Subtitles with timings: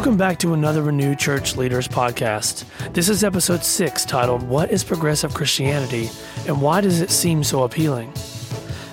[0.00, 2.64] Welcome back to another Renew Church Leaders podcast.
[2.94, 6.08] This is episode 6 titled What is Progressive Christianity
[6.46, 8.10] and Why Does It Seem So Appealing?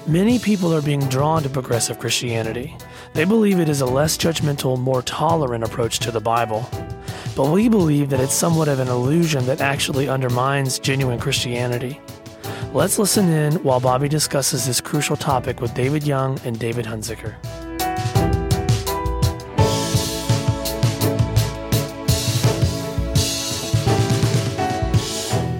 [0.06, 2.76] Many people are being drawn to progressive Christianity.
[3.14, 6.70] They believe it is a less judgmental, more tolerant approach to the Bible.
[7.38, 12.02] But we believe that it's somewhat of an illusion that actually undermines genuine Christianity.
[12.74, 17.36] Let's listen in while Bobby discusses this crucial topic with David Young and David Hunziker.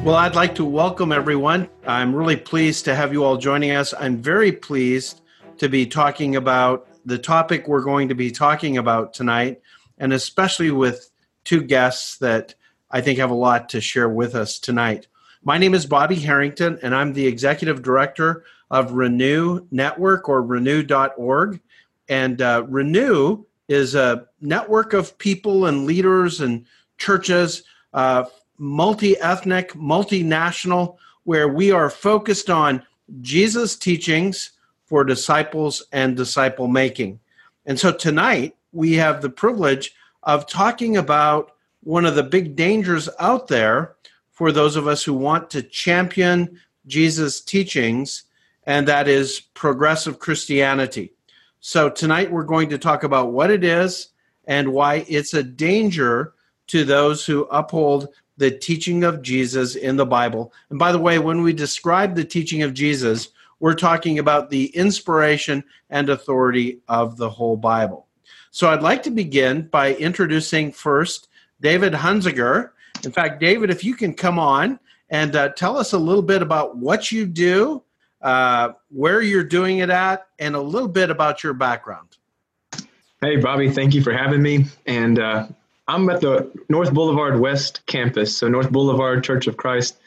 [0.08, 1.68] Well, I'd like to welcome everyone.
[1.86, 3.94] I'm really pleased to have you all joining us.
[3.94, 5.20] I'm very pleased
[5.58, 9.60] to be talking about the topic we're going to be talking about tonight,
[9.98, 11.12] and especially with
[11.44, 12.56] two guests that
[12.90, 15.08] I think have a lot to share with us tonight.
[15.44, 21.60] My name is Bobby Harrington, and I'm the executive director of Renew Network or renew.org.
[22.08, 26.66] And uh, Renew is a network of people and leaders and
[26.98, 28.24] churches uh,
[28.58, 32.84] multi ethnic, multinational, where we are focused on
[33.22, 34.52] Jesus' teachings
[34.86, 37.20] for disciples and disciple making.
[37.66, 43.10] And so tonight we have the privilege of talking about one of the big dangers
[43.20, 43.96] out there
[44.32, 48.24] for those of us who want to champion Jesus' teachings,
[48.66, 51.12] and that is progressive Christianity.
[51.60, 54.10] So tonight we're going to talk about what it is
[54.46, 56.34] and why it's a danger
[56.68, 60.54] to those who uphold the teaching of Jesus in the Bible.
[60.70, 64.68] And by the way, when we describe the teaching of Jesus, we're talking about the
[64.76, 68.08] inspiration and authority of the whole Bible.
[68.52, 71.28] So I'd like to begin by introducing first
[71.62, 72.72] David Hunziker.
[73.04, 76.42] In fact, David, if you can come on and uh, tell us a little bit
[76.42, 77.84] about what you do,
[78.22, 82.18] uh, where you're doing it at, and a little bit about your background.
[83.22, 84.66] Hey, Bobby, thank you for having me.
[84.86, 85.48] And uh,
[85.88, 88.38] I'm at the North Boulevard West campus.
[88.38, 89.98] So, North Boulevard Church of Christ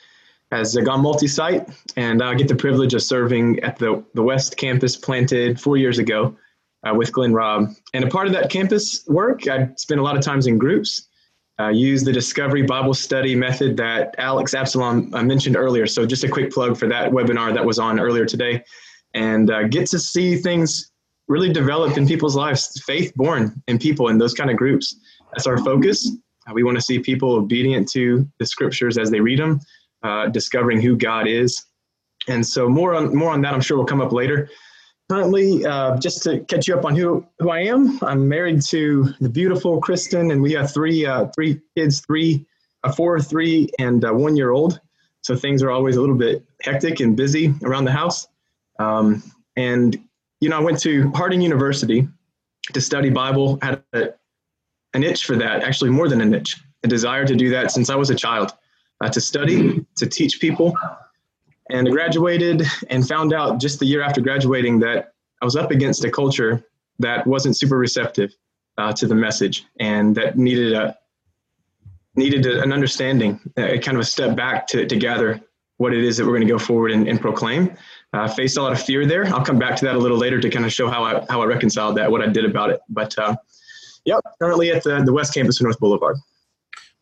[0.53, 4.57] has gone multi site, and I get the privilege of serving at the, the West
[4.57, 6.37] campus planted four years ago
[6.85, 7.71] uh, with Glenn Robb.
[7.95, 11.07] And a part of that campus work, I spend a lot of times in groups.
[11.59, 15.87] Uh, use the Discovery Bible Study method that Alex Absalom uh, mentioned earlier.
[15.87, 18.65] So, just a quick plug for that webinar that was on earlier today,
[19.15, 20.91] and uh, get to see things
[21.29, 24.97] really develop in people's lives, faith born in people in those kind of groups.
[25.33, 26.11] That's our focus.
[26.49, 29.61] Uh, we want to see people obedient to the scriptures as they read them,
[30.03, 31.65] uh, discovering who God is.
[32.29, 34.49] And so more on more on that, I'm sure will come up later.
[35.11, 39.13] Currently, uh, just to catch you up on who who I am, I'm married to
[39.21, 42.47] the beautiful Kristen, and we have three three kids, three,
[42.85, 44.81] a four, three, and one year old.
[45.23, 48.27] So things are always a little bit hectic and busy around the house.
[48.79, 49.23] Um,
[49.57, 49.99] and
[50.41, 52.09] you know, I went to Harding University
[52.73, 53.59] to study Bible.
[53.63, 53.83] Had
[54.95, 57.91] an itch for that, actually more than an itch, a desire to do that since
[57.91, 58.53] I was a child,
[59.01, 60.75] uh, to study, to teach people.
[61.71, 65.71] And I graduated and found out just the year after graduating that I was up
[65.71, 66.65] against a culture
[66.99, 68.35] that wasn't super receptive
[68.77, 70.97] uh, to the message and that needed a
[72.17, 75.41] needed a, an understanding, a kind of a step back to, to gather
[75.77, 77.75] what it is that we're going to go forward and, and proclaim.
[78.13, 79.25] Uh, faced a lot of fear there.
[79.27, 81.41] I'll come back to that a little later to kind of show how I how
[81.41, 82.81] I reconciled that, what I did about it.
[82.89, 83.37] But uh,
[84.05, 86.17] Yep, currently at the, the West Campus of North Boulevard.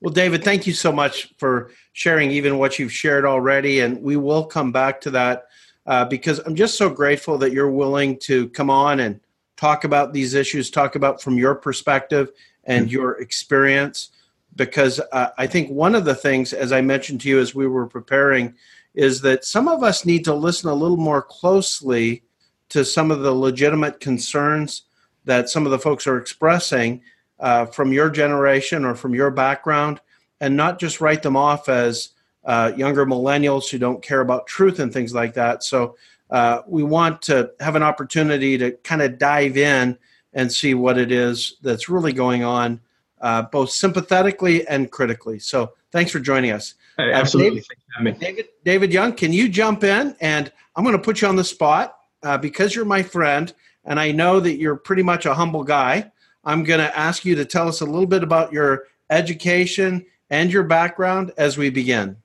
[0.01, 3.81] Well, David, thank you so much for sharing even what you've shared already.
[3.81, 5.47] And we will come back to that
[5.87, 9.19] uh, because I'm just so grateful that you're willing to come on and
[9.57, 12.31] talk about these issues, talk about from your perspective
[12.65, 12.93] and mm-hmm.
[12.93, 14.11] your experience.
[14.55, 17.67] Because uh, I think one of the things, as I mentioned to you as we
[17.67, 18.55] were preparing,
[18.95, 22.23] is that some of us need to listen a little more closely
[22.69, 24.83] to some of the legitimate concerns
[25.28, 27.03] that some of the folks are expressing
[27.38, 30.00] uh, from your generation or from your background,
[30.41, 32.11] and not just write them off as
[32.44, 35.62] uh, younger millennials who don't care about truth and things like that.
[35.62, 35.97] So
[36.31, 39.99] uh, we want to have an opportunity to kind of dive in
[40.32, 42.81] and see what it is that's really going on,
[43.20, 45.38] uh, both sympathetically and critically.
[45.38, 46.75] So thanks for joining us.
[46.97, 47.64] Hey, absolutely.
[47.99, 50.17] David, David, David, Young, can you jump in?
[50.23, 53.53] And I'm going to put you on the spot uh, because you're my friend
[53.88, 56.12] and I know that you're pretty much a humble guy.
[56.44, 60.52] I'm going to ask you to tell us a little bit about your education and
[60.52, 62.19] your background as we begin.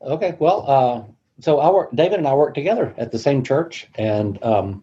[0.00, 1.02] Okay, well, uh,
[1.40, 4.82] so I work, David and I work together at the same church, and um,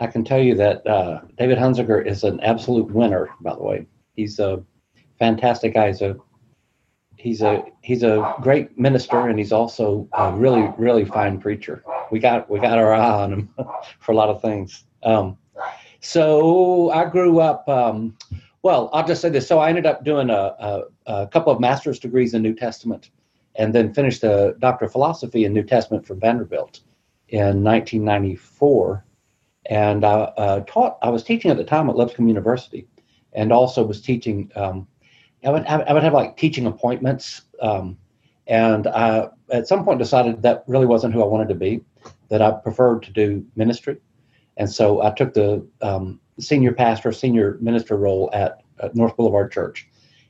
[0.00, 3.28] I can tell you that uh, David Hunziker is an absolute winner.
[3.42, 4.64] By the way, he's a
[5.18, 5.88] fantastic guy.
[5.88, 6.16] He's a
[7.20, 12.18] he's a he's a great minister, and he's also a really really fine preacher we
[12.18, 13.48] got we got our eye on him
[14.00, 14.84] for a lot of things.
[15.02, 15.36] Um,
[16.00, 17.68] so I grew up.
[17.68, 18.16] Um,
[18.62, 19.46] well, I'll just say this.
[19.46, 23.10] So I ended up doing a, a, a, couple of master's degrees in New Testament,
[23.54, 26.80] and then finished a doctor of philosophy in New Testament from Vanderbilt
[27.28, 29.04] in 1994.
[29.66, 30.98] And I uh, taught.
[31.02, 32.86] I was teaching at the time at Lipscomb University,
[33.32, 34.50] and also was teaching.
[34.56, 34.86] Um,
[35.44, 37.96] I would I would have like teaching appointments, um,
[38.46, 41.84] and I at some point decided that really wasn't who I wanted to be.
[42.28, 43.98] That I preferred to do ministry,
[44.56, 49.52] and so I took the um, senior pastor, senior minister role at, at, North Boulevard
[49.52, 49.88] Church,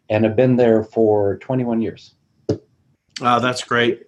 [0.09, 2.15] and have been there for 21 years.
[2.49, 4.07] Oh, that's great.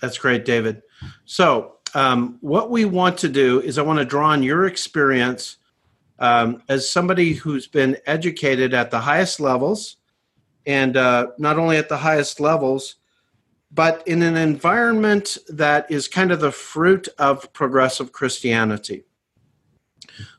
[0.00, 0.82] That's great, David.
[1.24, 5.56] So, um, what we want to do is I want to draw on your experience
[6.18, 9.97] um, as somebody who's been educated at the highest levels,
[10.66, 12.96] and uh, not only at the highest levels,
[13.70, 19.04] but in an environment that is kind of the fruit of progressive Christianity.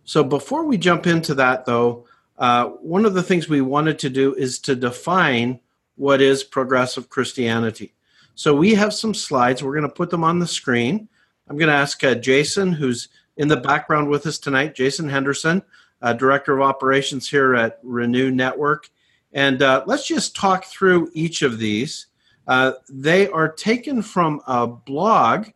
[0.04, 2.07] So before we jump into that, though,
[2.38, 5.60] uh, one of the things we wanted to do is to define
[5.95, 7.94] what is progressive Christianity.
[8.33, 9.62] So we have some slides.
[9.62, 11.10] We're going to put them on the screen.
[11.48, 15.62] I'm going to ask uh, Jason, who's in the background with us tonight, Jason Henderson,
[16.01, 18.89] uh, Director of Operations here at Renew Network.
[19.34, 22.08] And uh, let's just talk through each of these.
[22.48, 25.48] Uh, they are taken from a blog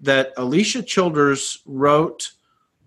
[0.00, 2.30] that Alisa Childers wrote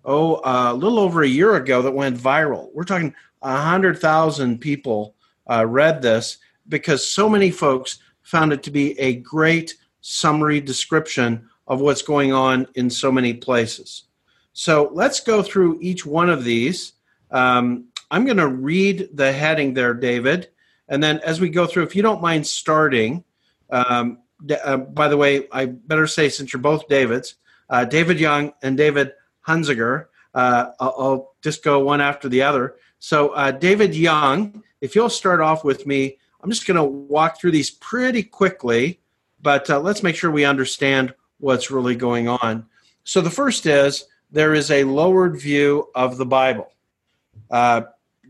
[0.04, 2.70] oh, uh, a little over a year ago that went viral.
[2.72, 5.14] We're talking 100,000 people
[5.50, 6.38] uh, read this
[6.68, 12.32] because so many folks found it to be a great summary description of what's going
[12.32, 14.04] on in so many places.
[14.52, 16.92] So let's go through each one of these.
[17.30, 20.50] Um, I'm going to read the heading there, David.
[20.86, 23.24] And then as we go through, if you don't mind starting,
[23.70, 24.18] um,
[24.62, 27.36] uh, by the way, I better say, since you're both Davids,
[27.70, 29.12] uh, David Young and David
[29.48, 30.06] Hunziker.
[30.34, 32.76] Uh, I'll, I'll, just go one after the other.
[33.00, 37.40] So, uh, David Young, if you'll start off with me, I'm just going to walk
[37.40, 39.00] through these pretty quickly,
[39.40, 42.66] but uh, let's make sure we understand what's really going on.
[43.02, 46.70] So, the first is there is a lowered view of the Bible.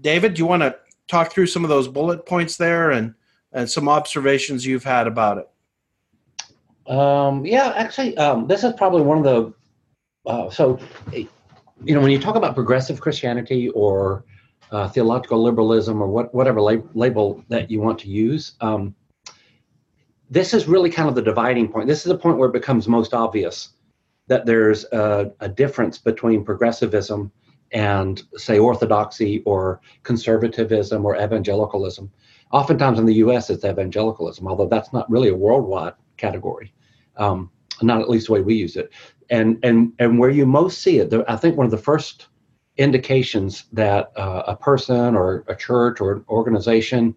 [0.03, 0.77] David, do you want to
[1.09, 3.15] talk through some of those bullet points there and,
[3.53, 6.91] and some observations you've had about it?
[6.93, 9.55] Um, yeah, actually, um, this is probably one of the
[10.25, 10.79] uh, so,
[11.13, 14.25] you know, when you talk about progressive Christianity or
[14.71, 18.95] uh, theological liberalism or what, whatever lab- label that you want to use, um,
[20.31, 21.89] this is really kind of the dividing point.
[21.89, 23.71] This is the point where it becomes most obvious
[24.29, 27.33] that there's a, a difference between progressivism
[27.73, 32.11] and, say, orthodoxy or conservatism or evangelicalism.
[32.53, 36.73] Oftentimes in the U.S., it's evangelicalism, although that's not really a worldwide category.
[37.17, 38.91] Um, not at least the way we use it.
[39.31, 42.29] And and and where you most see it, the, I think one of the first
[42.77, 47.15] indications that uh, a person or a church or an organization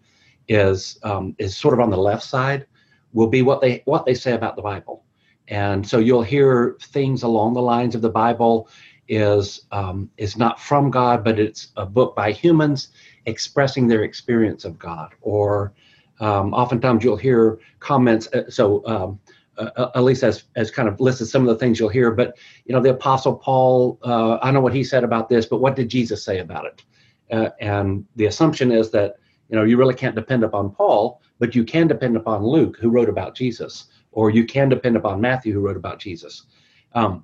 [0.47, 2.65] is um, is sort of on the left side
[3.13, 5.03] will be what they what they say about the Bible.
[5.47, 8.67] And so you'll hear things along the lines of the Bible
[9.07, 12.89] is um, is not from God, but it's a book by humans
[13.25, 15.13] expressing their experience of God.
[15.21, 15.73] Or
[16.19, 18.27] um, oftentimes you'll hear comments.
[18.33, 19.19] Uh, so um,
[19.57, 22.11] uh, uh, at least as as kind of listed some of the things you'll hear.
[22.11, 25.61] But you know, the Apostle Paul, uh, I know what he said about this, but
[25.61, 26.83] what did Jesus say about it?
[27.31, 29.15] Uh, and the assumption is that
[29.49, 32.89] you know you really can't depend upon Paul, but you can depend upon Luke, who
[32.89, 36.47] wrote about Jesus, or you can depend upon Matthew, who wrote about Jesus.
[36.93, 37.23] Um,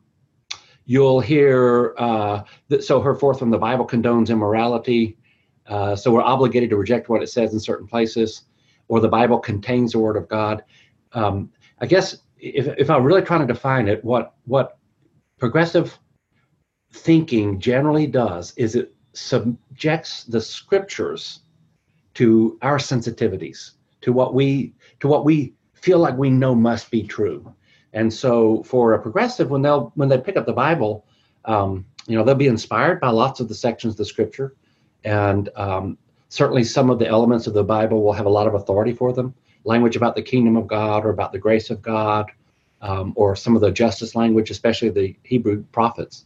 [0.86, 2.84] you'll hear uh, that.
[2.84, 5.18] So her forth from the Bible condones immorality.
[5.68, 8.44] Uh, so we're obligated to reject what it says in certain places,
[8.88, 10.64] or the Bible contains the Word of God.
[11.14, 14.78] Um, I guess if, if I'm really trying to define it, what what
[15.38, 15.98] progressive
[16.94, 21.42] thinking generally does is it subjects the scriptures
[22.16, 23.72] to our sensitivities,
[24.02, 27.54] to what we to what we feel like we know must be true.
[27.94, 31.06] And so, for a progressive, when they'll when they pick up the Bible,
[31.46, 34.56] um, you know they'll be inspired by lots of the sections of the Scripture,
[35.04, 35.98] and um,
[36.30, 39.12] certainly some of the elements of the Bible will have a lot of authority for
[39.12, 39.34] them
[39.64, 42.32] language about the kingdom of God or about the grace of God,
[42.82, 46.26] um, or some of the justice language, especially the Hebrew prophets.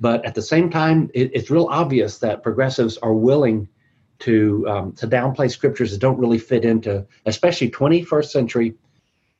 [0.00, 3.68] But at the same time, it, it's real obvious that progressives are willing
[4.18, 8.74] to um, to downplay scriptures that don't really fit into, especially 21st century.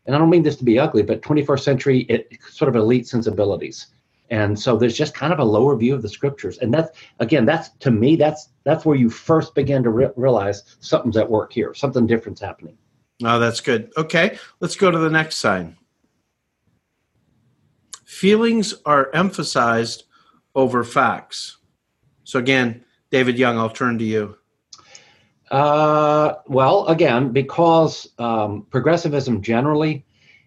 [0.06, 3.06] And I don't mean this to be ugly, but 21st century it, sort of elite
[3.08, 3.88] sensibilities.
[4.30, 7.44] And so there's just kind of a lower view of the scriptures, and that's again,
[7.44, 11.52] that's to me, that's that's where you first begin to re- realize something's at work
[11.52, 12.76] here, something different's happening.
[13.25, 13.92] Oh, that's good.
[13.96, 15.76] Okay, let's go to the next sign.
[18.04, 20.04] Feelings are emphasized
[20.56, 21.58] over facts.
[22.25, 24.36] So again, David Young, I'll turn to you.
[25.50, 30.05] Uh, well, again, because um, progressivism generally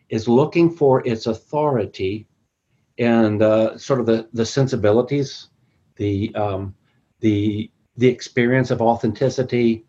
[0.10, 2.27] is looking for its authority
[2.98, 5.48] and uh, sort of the, the sensibilities,
[5.96, 6.75] the um,
[7.22, 9.86] the the experience of authenticity.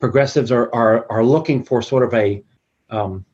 [0.00, 2.42] Progressives are are, are looking for sort of a
[2.90, 3.24] um,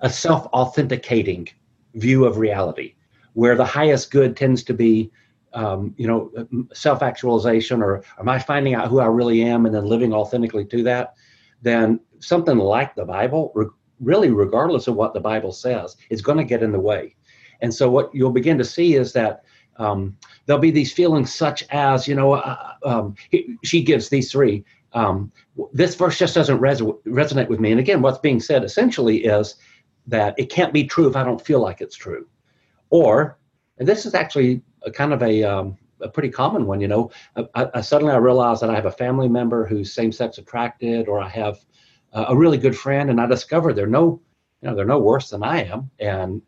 [0.00, 1.48] a self authenticating
[1.94, 2.94] view of reality,
[3.34, 5.10] where the highest good tends to be
[5.58, 6.30] um, you know,
[6.72, 10.64] self actualization or am I finding out who I really am and then living authentically
[10.66, 11.14] to that,
[11.62, 13.66] then something like the Bible, re-
[13.98, 17.16] really, regardless of what the Bible says, is going to get in the way.
[17.60, 19.42] And so, what you'll begin to see is that
[19.78, 24.30] um, there'll be these feelings, such as, you know, uh, um, he, she gives these
[24.30, 24.64] three.
[24.92, 25.32] Um,
[25.72, 27.72] this verse just doesn't res- resonate with me.
[27.72, 29.56] And again, what's being said essentially is
[30.06, 32.28] that it can't be true if I don't feel like it's true.
[32.90, 33.38] Or,
[33.78, 36.80] and this is actually a kind of a, um, a pretty common one.
[36.80, 37.10] You know,
[37.54, 41.20] I, I, suddenly I realize that I have a family member who's same-sex attracted, or
[41.20, 41.58] I have
[42.12, 44.20] uh, a really good friend, and I discover they're no,
[44.62, 46.42] you know, they're no worse than I am, and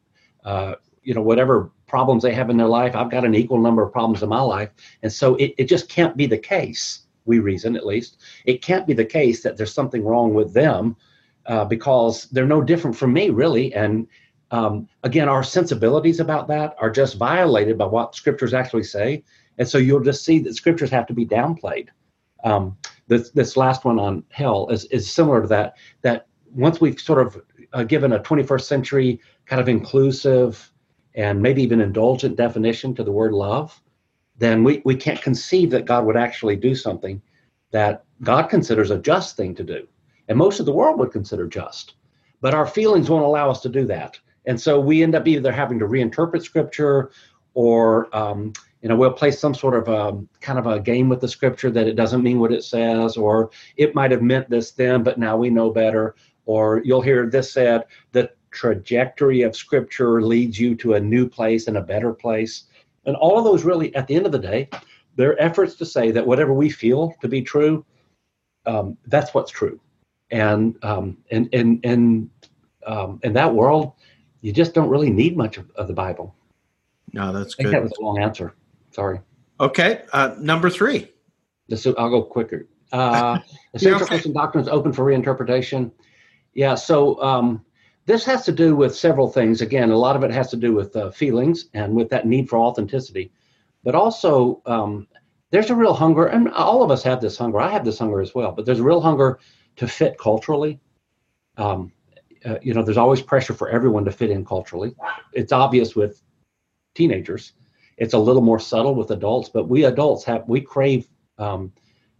[0.44, 3.82] uh, you know, whatever problems they have in their life, I've got an equal number
[3.82, 4.70] of problems in my life,
[5.02, 7.06] and so it, it just can't be the case.
[7.26, 10.96] We reason, at least, it can't be the case that there's something wrong with them
[11.46, 14.06] uh, because they're no different from me, really, and
[14.50, 19.22] um, again, our sensibilities about that are just violated by what scriptures actually say.
[19.58, 21.88] And so you'll just see that scriptures have to be downplayed.
[22.42, 22.76] Um,
[23.06, 27.26] this, this last one on hell is, is similar to that, that once we've sort
[27.26, 27.42] of
[27.72, 30.72] uh, given a 21st century kind of inclusive
[31.14, 33.80] and maybe even indulgent definition to the word love,
[34.38, 37.20] then we, we can't conceive that God would actually do something
[37.72, 39.86] that God considers a just thing to do.
[40.28, 41.94] And most of the world would consider just.
[42.40, 44.18] But our feelings won't allow us to do that.
[44.46, 47.10] And so we end up either having to reinterpret scripture
[47.54, 51.08] or, um, you know, we'll play some sort of a, um, kind of a game
[51.08, 54.48] with the scripture that it doesn't mean what it says, or it might have meant
[54.48, 56.14] this then, but now we know better.
[56.46, 61.68] Or you'll hear this said, the trajectory of scripture leads you to a new place
[61.68, 62.64] and a better place.
[63.04, 64.68] And all of those really, at the end of the day,
[65.16, 67.84] they're efforts to say that whatever we feel to be true,
[68.66, 69.80] um, that's what's true.
[70.30, 72.30] And um, and and and
[72.86, 73.92] um, in that world,
[74.40, 76.34] you just don't really need much of, of the Bible.
[77.12, 77.72] No, that's I good.
[77.74, 78.54] that was a long answer.
[78.90, 79.20] Sorry.
[79.58, 81.08] Okay, uh, number three.
[81.74, 82.68] So I'll go quicker.
[82.92, 83.38] Uh,
[83.74, 85.92] essential Christian doctrine is open for reinterpretation.
[86.54, 87.64] Yeah, so um,
[88.06, 89.60] this has to do with several things.
[89.60, 92.48] Again, a lot of it has to do with uh, feelings and with that need
[92.48, 93.32] for authenticity,
[93.84, 95.06] but also um,
[95.50, 97.60] there's a real hunger, and all of us have this hunger.
[97.60, 99.38] I have this hunger as well, but there's a real hunger
[99.76, 100.80] to fit culturally.
[101.56, 101.92] Um,
[102.44, 104.94] uh, you know, there's always pressure for everyone to fit in culturally.
[105.32, 106.22] It's obvious with
[106.94, 107.52] teenagers.
[107.96, 111.06] It's a little more subtle with adults, but we adults have we crave
[111.38, 111.72] um,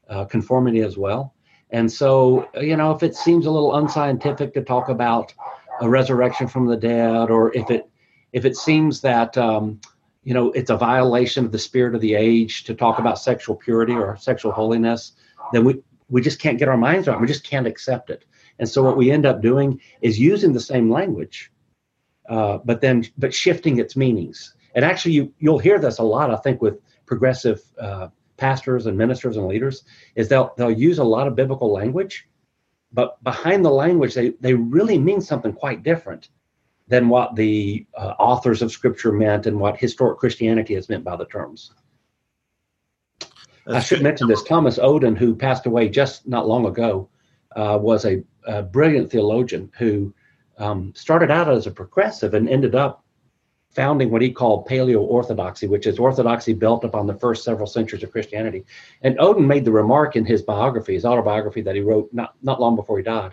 [0.09, 1.35] uh, conformity as well.
[1.71, 5.33] And so, you know, if it seems a little unscientific to talk about
[5.81, 7.89] a resurrection from the dead, or if it
[8.33, 9.81] if it seems that um,
[10.25, 13.57] you know it's a violation of the spirit of the age to talk about sexual
[13.57, 15.13] purity or sexual holiness,
[15.53, 17.21] then we we just can't get our minds around.
[17.21, 18.25] We just can't accept it.
[18.61, 21.51] And so what we end up doing is using the same language,
[22.29, 24.55] uh, but then but shifting its meanings.
[24.75, 28.97] And actually, you you'll hear this a lot, I think, with progressive uh, pastors and
[28.97, 29.83] ministers and leaders,
[30.15, 32.29] is they'll they'll use a lot of biblical language,
[32.93, 36.29] but behind the language, they they really mean something quite different
[36.87, 41.17] than what the uh, authors of Scripture meant and what historic Christianity has meant by
[41.17, 41.73] the terms.
[43.65, 44.05] That's I should good.
[44.05, 44.43] mention this.
[44.43, 47.09] Thomas Oden, who passed away just not long ago,
[47.57, 50.13] uh, was a a brilliant theologian who
[50.59, 53.05] um, started out as a progressive and ended up
[53.71, 58.03] founding what he called paleo orthodoxy, which is orthodoxy built upon the first several centuries
[58.03, 58.65] of Christianity.
[59.03, 62.61] And Oden made the remark in his biography, his autobiography that he wrote not, not
[62.61, 63.33] long before he died,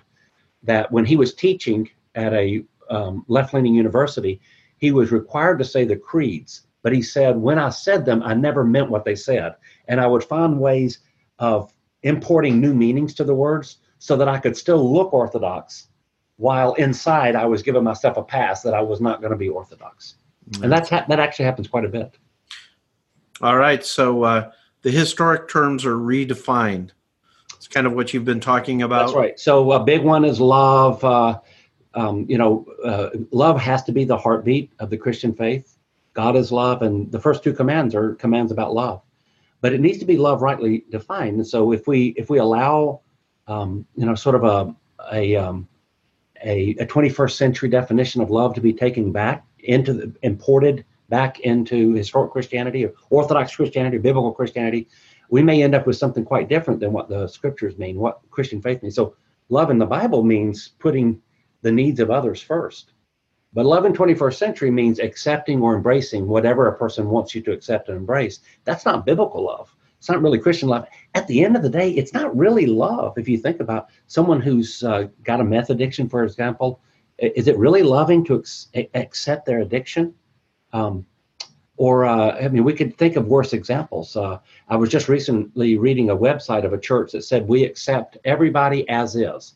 [0.63, 4.39] that when he was teaching at a um, left leaning university,
[4.77, 6.67] he was required to say the creeds.
[6.83, 9.55] But he said, when I said them, I never meant what they said.
[9.87, 10.99] And I would find ways
[11.39, 15.87] of importing new meanings to the words so that I could still look Orthodox
[16.37, 19.49] while inside I was giving myself a pass that I was not going to be
[19.49, 20.15] Orthodox.
[20.49, 20.63] Mm-hmm.
[20.63, 22.17] And that's ha- that actually happens quite a bit.
[23.41, 23.83] All right.
[23.85, 24.51] So uh,
[24.81, 26.91] the historic terms are redefined.
[27.55, 29.07] It's kind of what you've been talking about.
[29.07, 29.39] That's right.
[29.39, 31.03] So a big one is love.
[31.03, 31.39] Uh,
[31.93, 35.77] um, you know, uh, love has to be the heartbeat of the Christian faith.
[36.13, 39.01] God is love, and the first two commands are commands about love.
[39.61, 41.37] But it needs to be love rightly defined.
[41.37, 43.01] And so if we if we allow
[43.47, 44.75] um, you know, sort of a
[45.13, 45.67] a, um,
[46.43, 51.39] a, a 21st century definition of love to be taken back into the imported back
[51.41, 54.87] into historic Christianity or Orthodox Christianity, or biblical Christianity,
[55.29, 58.61] we may end up with something quite different than what the scriptures mean, what Christian
[58.61, 58.95] faith means.
[58.95, 59.15] So,
[59.49, 61.21] love in the Bible means putting
[61.61, 62.93] the needs of others first.
[63.53, 67.51] But love in 21st century means accepting or embracing whatever a person wants you to
[67.51, 68.39] accept and embrace.
[68.65, 69.73] That's not biblical love.
[70.07, 70.87] It's not really Christian love.
[71.15, 73.17] At the end of the day, it's not really love.
[73.17, 76.79] If you think about someone who's uh, got a meth addiction, for example,
[77.17, 80.13] is it really loving to ex- accept their addiction?
[80.71, 81.05] Um,
[81.75, 84.15] or, uh, I mean, we could think of worse examples.
[84.15, 88.17] Uh, I was just recently reading a website of a church that said, We accept
[88.23, 89.55] everybody as is.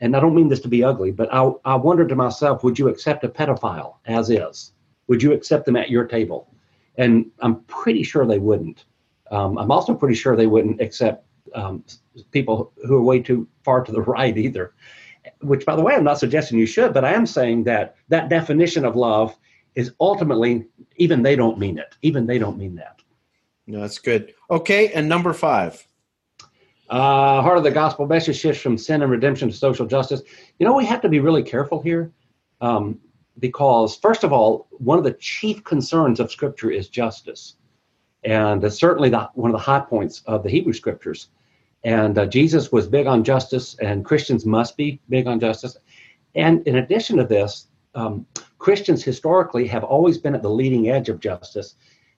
[0.00, 2.80] And I don't mean this to be ugly, but I, I wondered to myself, would
[2.80, 4.72] you accept a pedophile as is?
[5.06, 6.52] Would you accept them at your table?
[6.96, 8.84] And I'm pretty sure they wouldn't.
[9.30, 11.84] Um, I'm also pretty sure they wouldn't accept um,
[12.30, 14.74] people who are way too far to the right either.
[15.40, 18.28] Which, by the way, I'm not suggesting you should, but I am saying that that
[18.28, 19.36] definition of love
[19.74, 20.66] is ultimately
[20.96, 21.96] even they don't mean it.
[22.02, 23.00] Even they don't mean that.
[23.66, 24.32] No, that's good.
[24.50, 25.86] Okay, and number five.
[26.88, 30.22] Uh, heart of the gospel message shifts from sin and redemption to social justice.
[30.58, 32.10] You know, we have to be really careful here
[32.62, 32.98] um,
[33.38, 37.56] because, first of all, one of the chief concerns of Scripture is justice.
[38.24, 41.28] And certainly the, one of the high points of the Hebrew Scriptures.
[41.84, 45.76] And uh, Jesus was big on justice, and Christians must be big on justice.
[46.34, 48.26] And in addition to this, um,
[48.58, 51.76] Christians historically have always been at the leading edge of justice.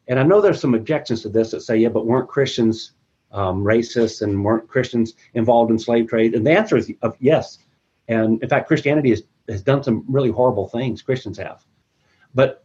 [0.08, 2.92] And I know there's some objections to this that say, yeah, but weren't Christians
[3.32, 6.34] um, racist and weren't Christians involved in slave trade?
[6.34, 7.58] And the answer is uh, yes.
[8.08, 11.64] And in fact, Christianity has, has done some really horrible things, Christians have.
[12.34, 12.64] But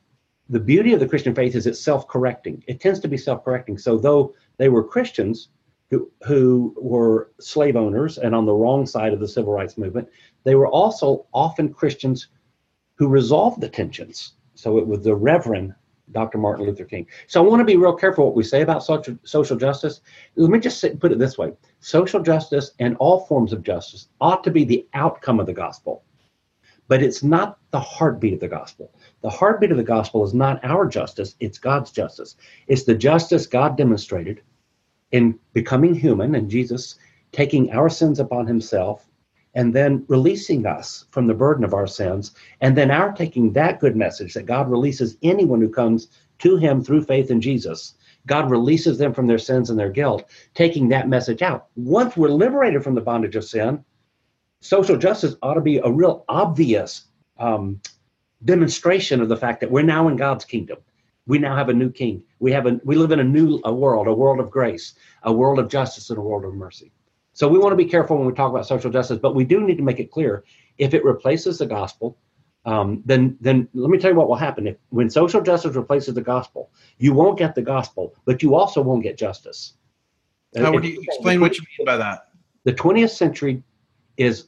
[0.50, 2.64] the beauty of the Christian faith is it's self correcting.
[2.68, 3.78] It tends to be self correcting.
[3.78, 5.50] So, though they were Christians
[5.90, 10.08] who, who were slave owners and on the wrong side of the civil rights movement,
[10.44, 12.28] they were also often Christians
[12.96, 14.34] who resolved the tensions.
[14.56, 15.74] So, it was the Reverend
[16.12, 16.38] Dr.
[16.38, 17.08] Martin Luther King.
[17.28, 20.02] So I want to be real careful what we say about social, social justice.
[20.36, 24.44] Let me just put it this way social justice and all forms of justice ought
[24.44, 26.04] to be the outcome of the gospel,
[26.88, 28.92] but it's not the heartbeat of the gospel.
[29.26, 32.36] The heartbeat of the gospel is not our justice, it's God's justice.
[32.68, 34.44] It's the justice God demonstrated
[35.12, 37.00] in becoming human and Jesus
[37.32, 39.10] taking our sins upon himself
[39.56, 43.80] and then releasing us from the burden of our sins, and then our taking that
[43.80, 46.08] good message that God releases anyone who comes
[46.38, 47.96] to Him through faith in Jesus.
[48.28, 51.70] God releases them from their sins and their guilt, taking that message out.
[51.76, 53.84] Once we're liberated from the bondage of sin,
[54.60, 57.06] social justice ought to be a real obvious
[57.40, 57.82] um,
[58.44, 60.78] demonstration of the fact that we're now in God's kingdom.
[61.28, 62.24] We now have a new king.
[62.40, 64.94] We have a we live in a new a world, a world of grace,
[65.24, 66.92] a world of justice, and a world of mercy.
[67.34, 69.60] So we want to be careful when we talk about social justice, but we do
[69.62, 70.44] need to make it clear
[70.78, 72.18] if it replaces the gospel,
[72.66, 74.68] um, then then let me tell you what will happen.
[74.68, 78.82] If when social justice replaces the gospel, you won't get the gospel, but you also
[78.82, 79.74] won't get justice.
[80.56, 82.30] How would you explain what you mean by that?
[82.64, 83.62] The 20th century
[84.18, 84.48] is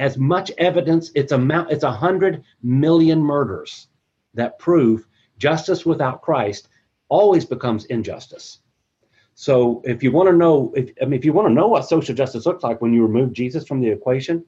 [0.00, 1.12] as much evidence.
[1.14, 3.86] It's a it's a hundred million murders
[4.34, 5.06] that prove
[5.38, 6.68] justice without Christ
[7.08, 8.60] always becomes injustice.
[9.34, 11.88] So if you want to know, if I mean, if you want to know what
[11.88, 14.44] social justice looks like when you remove Jesus from the equation,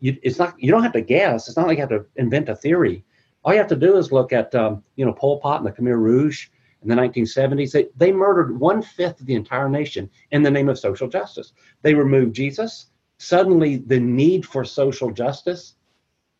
[0.00, 0.54] you, it's not.
[0.58, 1.48] You don't have to guess.
[1.48, 3.04] It's not like you have to invent a theory.
[3.44, 5.72] All you have to do is look at, um, you know, Pol Pot and the
[5.72, 6.48] Khmer Rouge
[6.82, 7.72] in the 1970s.
[7.72, 11.52] They, they murdered one fifth of the entire nation in the name of social justice.
[11.82, 12.86] They removed Jesus.
[13.24, 15.74] Suddenly, the need for social justice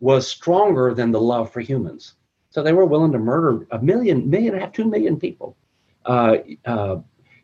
[0.00, 2.14] was stronger than the love for humans.
[2.50, 5.56] So they were willing to murder a million, million and a half, two million people.
[6.04, 6.96] Uh, uh,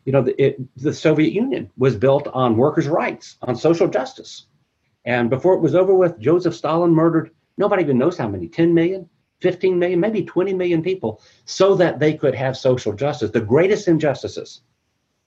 [0.05, 4.45] you know, the, it, the Soviet Union was built on workers' rights, on social justice.
[5.05, 8.75] And before it was over with, Joseph Stalin murdered nobody even knows how many 10
[8.75, 13.31] million, 15 million, maybe 20 million people so that they could have social justice.
[13.31, 14.61] The greatest injustices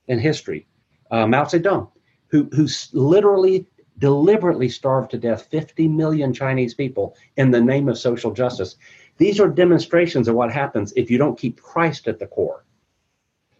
[0.07, 0.67] in history.
[1.11, 1.91] Uh, Mao Zedong,
[2.27, 7.97] who, who literally deliberately starved to death 50 million Chinese people in the name of
[7.97, 8.75] social justice.
[9.17, 12.65] These are demonstrations of what happens if you don't keep Christ at the core.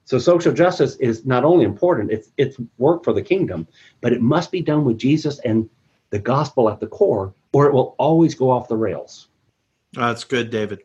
[0.04, 3.68] So social justice is not only important, it's it's work for the kingdom,
[4.02, 5.68] but it must be done with Jesus and
[6.12, 9.30] the gospel at the core, or it will always go off the rails.
[9.94, 10.84] that's good, David.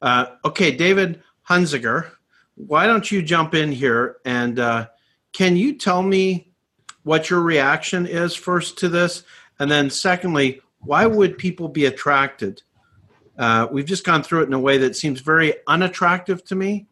[0.00, 2.12] Uh, okay, David Hunziker,
[2.54, 4.86] why don't you jump in here and uh,
[5.32, 6.53] can you tell me
[7.04, 9.22] what your reaction is first to this,
[9.58, 12.62] and then secondly, why would people be attracted?
[13.38, 16.86] Uh, we've just gone through it in a way that seems very unattractive to me.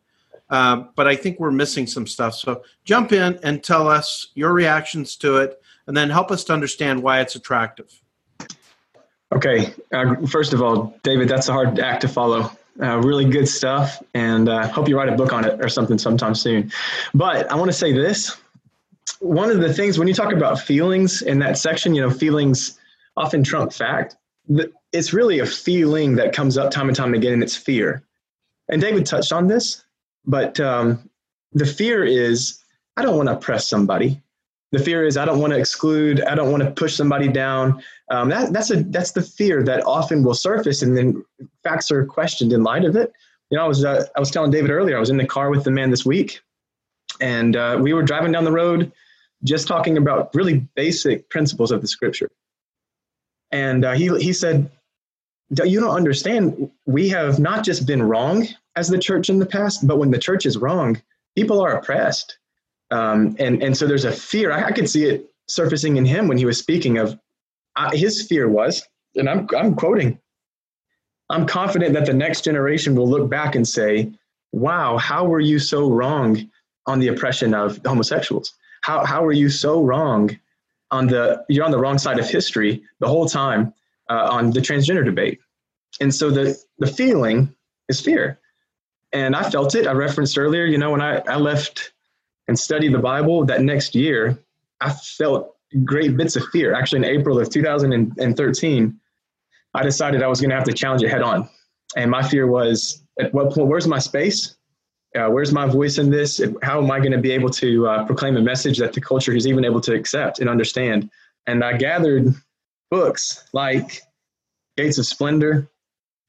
[0.50, 2.34] Uh, but I think we're missing some stuff.
[2.34, 6.52] So jump in and tell us your reactions to it, and then help us to
[6.52, 7.90] understand why it's attractive.
[9.34, 9.72] Okay.
[9.94, 12.50] Uh, first of all, David, that's a hard act to follow.
[12.82, 15.98] Uh, really good stuff, and uh, hope you write a book on it or something
[15.98, 16.72] sometime soon.
[17.12, 18.36] But I want to say this:
[19.22, 22.78] one of the things when you talk about feelings in that section, you know, feelings
[23.16, 24.16] often trump fact.
[24.92, 28.02] It's really a feeling that comes up time and time again, and it's fear.
[28.68, 29.84] And David touched on this,
[30.26, 31.08] but um,
[31.52, 32.58] the fear is
[32.96, 34.20] I don't want to oppress somebody.
[34.72, 36.22] The fear is I don't want to exclude.
[36.22, 37.82] I don't want to push somebody down.
[38.10, 41.24] Um, that, that's a that's the fear that often will surface, and then
[41.62, 43.12] facts are questioned in light of it.
[43.50, 44.96] You know, I was uh, I was telling David earlier.
[44.96, 46.40] I was in the car with the man this week,
[47.20, 48.90] and uh, we were driving down the road,
[49.44, 52.30] just talking about really basic principles of the Scripture.
[53.50, 54.70] And uh, he he said,
[55.64, 56.70] "You don't understand.
[56.86, 60.18] We have not just been wrong as the church in the past, but when the
[60.18, 61.00] church is wrong,
[61.36, 62.38] people are oppressed."
[62.90, 64.52] Um, and and so there's a fear.
[64.52, 67.18] I, I, could see it surfacing in him when he was speaking of
[67.76, 68.82] uh, his fear was,
[69.16, 70.18] and I'm I'm quoting.
[71.30, 74.12] I'm confident that the next generation will look back and say,
[74.52, 76.50] "Wow, how were you so wrong
[76.86, 78.54] on the oppression of homosexuals?
[78.82, 80.38] How how were you so wrong
[80.90, 83.72] on the you're on the wrong side of history the whole time
[84.10, 85.40] uh, on the transgender debate?"
[86.00, 87.54] And so the the feeling
[87.88, 88.38] is fear,
[89.12, 89.86] and I felt it.
[89.86, 90.64] I referenced earlier.
[90.66, 91.92] You know, when I I left
[92.48, 94.38] and studied the Bible, that next year,
[94.80, 96.74] I felt great bits of fear.
[96.74, 99.00] Actually, in April of 2013,
[99.74, 101.48] I decided I was going to have to challenge it head on.
[101.96, 104.56] And my fear was, at what point, where's my space?
[105.14, 106.40] Uh, where's my voice in this?
[106.62, 109.34] How am I going to be able to uh, proclaim a message that the culture
[109.34, 111.10] is even able to accept and understand?
[111.46, 112.34] And I gathered
[112.90, 114.02] books like
[114.76, 115.68] Gates of Splendor,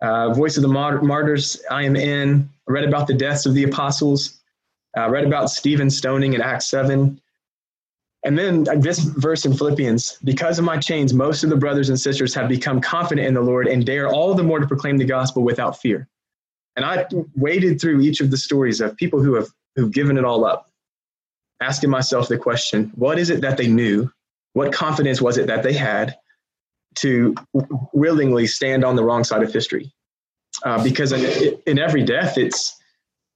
[0.02, 3.64] uh, Voice of the Martyrs, I Am In, I read about the deaths of the
[3.64, 4.42] apostles,
[4.96, 7.20] I uh, read about Stephen stoning in Acts 7.
[8.26, 12.00] And then this verse in Philippians because of my chains, most of the brothers and
[12.00, 15.06] sisters have become confident in the Lord and dare all the more to proclaim the
[15.06, 16.08] gospel without fear.
[16.76, 17.06] And I
[17.36, 20.70] waded through each of the stories of people who have who've given it all up,
[21.62, 24.12] asking myself the question what is it that they knew?
[24.54, 26.16] What confidence was it that they had
[26.96, 27.36] to
[27.94, 29.92] willingly stand on the wrong side of history?
[30.64, 32.80] Uh, because in, in every death, it's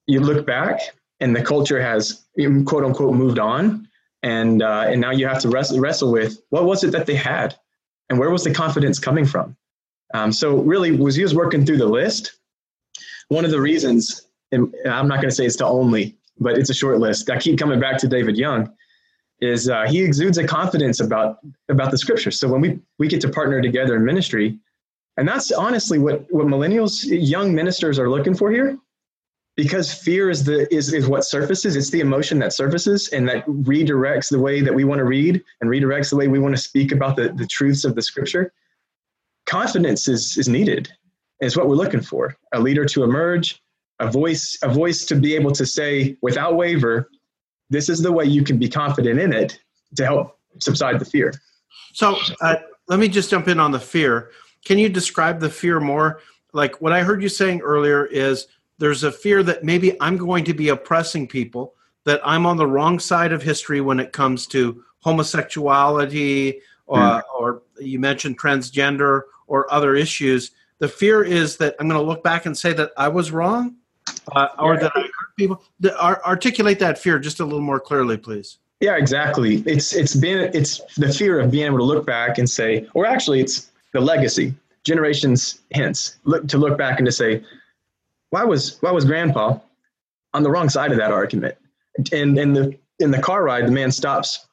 [0.06, 0.80] you look back
[1.19, 2.26] and the culture has
[2.65, 3.88] quote unquote moved on
[4.23, 7.15] and uh, and now you have to wrestle, wrestle with what was it that they
[7.15, 7.56] had
[8.10, 9.56] and where was the confidence coming from
[10.13, 12.37] um, so really was he was working through the list
[13.30, 16.70] one of the reasons and i'm not going to say it's the only but it's
[16.70, 18.72] a short list i keep coming back to david young
[19.40, 21.38] is uh, he exudes a confidence about
[21.70, 24.58] about the scriptures so when we we get to partner together in ministry
[25.18, 28.78] and that's honestly what what millennials young ministers are looking for here
[29.58, 31.76] because fear is the is, is what surfaces.
[31.76, 35.44] It's the emotion that surfaces and that redirects the way that we want to read
[35.60, 38.54] and redirects the way we want to speak about the, the truths of the scripture.
[39.48, 40.90] Confidence is is needed
[41.41, 43.62] is what we're looking for a leader to emerge
[44.00, 47.10] a voice a voice to be able to say without waiver
[47.69, 49.60] this is the way you can be confident in it
[49.95, 51.34] to help subside the fear
[51.93, 52.56] so uh,
[52.88, 54.32] let me just jump in on the fear
[54.65, 56.19] can you describe the fear more
[56.54, 58.47] like what i heard you saying earlier is
[58.80, 61.73] there's a fear that maybe I'm going to be oppressing people,
[62.06, 67.21] that I'm on the wrong side of history when it comes to homosexuality, or, mm.
[67.38, 70.52] or you mentioned transgender or other issues.
[70.80, 73.76] The fear is that I'm going to look back and say that I was wrong,
[74.36, 74.82] uh, or yeah.
[74.82, 75.63] that I hurt people.
[75.80, 78.60] The, articulate that fear just a little more clearly, please.
[78.80, 79.63] Yeah, exactly.
[79.66, 83.08] It's it's been it's the fear of being able to look back and say, or
[83.08, 87.44] actually, it's the legacy, generations hence, look to look back and to say,
[88.30, 89.58] why was why was grandpa
[90.34, 91.56] on the wrong side of that argument?
[92.12, 94.48] And in the in the car ride, the man stops,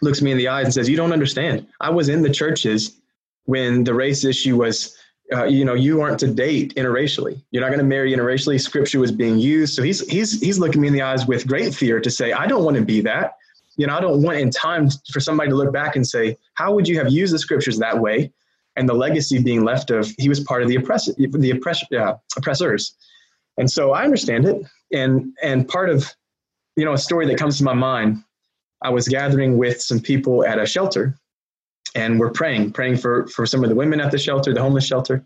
[0.00, 1.66] looks me in the eyes, and says, "You don't understand.
[1.80, 2.98] I was in the churches
[3.44, 4.95] when the race issue was."
[5.32, 7.42] Uh, you know, you aren't to date interracially.
[7.50, 8.60] You're not going to marry interracially.
[8.60, 11.74] Scripture was being used, so he's he's he's looking me in the eyes with great
[11.74, 13.34] fear to say, "I don't want to be that."
[13.76, 16.72] You know, I don't want in time for somebody to look back and say, "How
[16.74, 18.32] would you have used the scriptures that way?"
[18.76, 22.14] And the legacy being left of he was part of the oppress the oppress, uh,
[22.36, 22.94] oppressors.
[23.58, 24.64] And so I understand it.
[24.92, 26.14] And and part of,
[26.76, 28.22] you know, a story that comes to my mind,
[28.82, 31.18] I was gathering with some people at a shelter
[31.96, 34.86] and we're praying, praying for, for some of the women at the shelter, the homeless
[34.86, 35.24] shelter.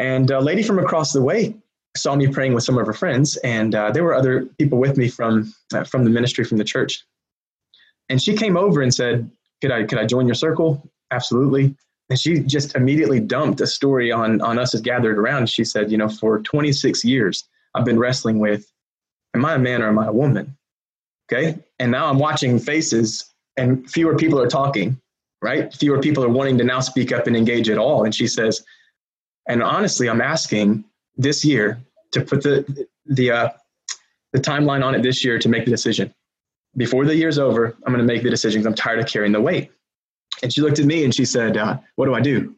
[0.00, 1.54] And a lady from across the way
[1.96, 4.96] saw me praying with some of her friends, and uh, there were other people with
[4.96, 7.04] me from uh, from the ministry, from the church.
[8.08, 11.74] And she came over and said, "Could I could I join your circle?" Absolutely
[12.08, 15.48] and she just immediately dumped a story on on us as gathered around.
[15.48, 18.70] She said, you know, for 26 years I've been wrestling with,
[19.34, 20.56] am I a man or am I a woman?
[21.30, 25.00] Okay, and now I'm watching faces, and fewer people are talking,
[25.42, 25.72] right?
[25.74, 28.04] Fewer people are wanting to now speak up and engage at all.
[28.04, 28.64] And she says,
[29.48, 30.84] and honestly, I'm asking
[31.16, 31.80] this year
[32.12, 33.48] to put the the uh,
[34.32, 36.12] the timeline on it this year to make the decision.
[36.76, 39.32] before the year's over, I'm going to make the decision because I'm tired of carrying
[39.32, 39.70] the weight.
[40.42, 42.54] And she looked at me and she said, uh, What do I do?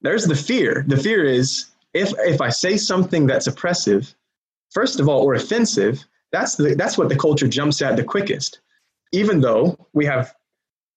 [0.00, 0.84] There's the fear.
[0.86, 4.14] The fear is if, if I say something that's oppressive,
[4.72, 8.60] first of all, or offensive, that's, the, that's what the culture jumps at the quickest.
[9.12, 10.34] Even though we have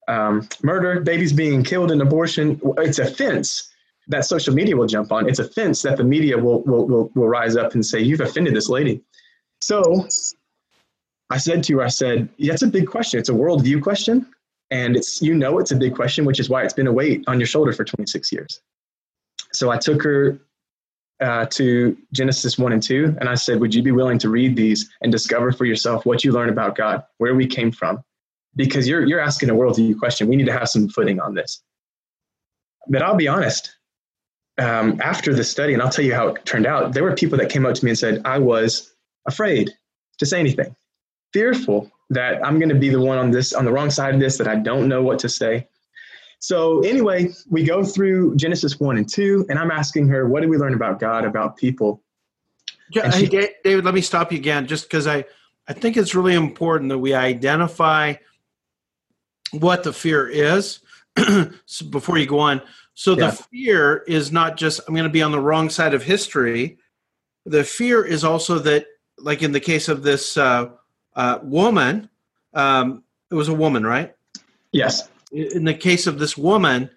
[0.08, 3.72] um, murder, babies being killed in abortion, it's a fence
[4.08, 5.28] that social media will jump on.
[5.28, 8.22] It's a fence that the media will, will, will, will rise up and say, You've
[8.22, 9.02] offended this lady.
[9.62, 10.08] So
[11.30, 13.20] I said to her, I said, it's a big question.
[13.20, 14.26] It's a worldview question.
[14.72, 17.24] And it's, you know, it's a big question, which is why it's been a weight
[17.28, 18.62] on your shoulder for 26 years.
[19.54, 20.40] So I took her
[21.20, 24.56] uh, to Genesis 1 and 2, and I said, Would you be willing to read
[24.56, 28.04] these and discover for yourself what you learn about God, where we came from?
[28.58, 30.28] Because you're, you're asking a worldview question.
[30.28, 31.62] We need to have some footing on this.
[32.90, 33.78] But I'll be honest,
[34.58, 37.38] um, after the study, and I'll tell you how it turned out, there were people
[37.38, 38.94] that came up to me and said, I was
[39.26, 39.72] afraid
[40.18, 40.76] to say anything
[41.34, 44.20] fearful that I'm going to be the one on this on the wrong side of
[44.20, 45.68] this that I don't know what to say.
[46.40, 50.50] So anyway, we go through Genesis one and two, and I'm asking her, "What did
[50.50, 52.02] we learn about God, about people?"
[52.92, 55.26] Yeah, she, hey, David, let me stop you again, just because I
[55.68, 58.14] I think it's really important that we identify
[59.52, 60.80] what the fear is
[61.90, 62.62] before you go on.
[62.94, 66.04] So the fear is not just I'm going to be on the wrong side of
[66.04, 66.80] history.
[67.46, 68.88] The fear is also that,
[69.20, 70.70] like in the case of this uh,
[71.16, 72.10] uh, woman,
[72.54, 74.16] um, it was a woman, right?
[74.72, 75.10] Yes.
[75.32, 76.90] In the case of this woman,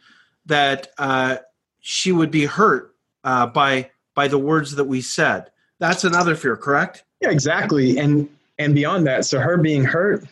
[0.47, 1.37] that uh,
[1.81, 5.51] she would be hurt uh, by by the words that we said.
[5.79, 7.05] That's another fear, correct?
[7.21, 7.99] Yeah, exactly.
[7.99, 10.25] And and beyond that, so her being hurt,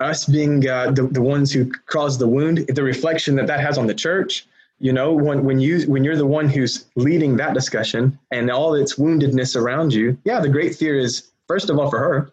[0.00, 3.78] us being uh, the the ones who caused the wound, the reflection that that has
[3.78, 4.46] on the church.
[4.80, 8.74] You know, when when you when you're the one who's leading that discussion and all
[8.74, 12.30] its woundedness around you, yeah, the great fear is first of all for her,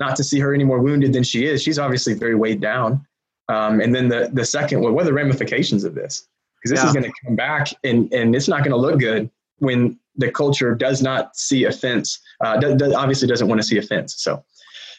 [0.00, 1.62] not to see her any more wounded than she is.
[1.62, 3.06] She's obviously very weighed down.
[3.48, 6.26] Um, and then the the second, well, what are the ramifications of this?
[6.56, 6.88] Because this yeah.
[6.88, 10.30] is going to come back, and and it's not going to look good when the
[10.30, 12.20] culture does not see offense.
[12.40, 14.14] Uh, does, does, obviously doesn't want to see offense.
[14.18, 14.42] So,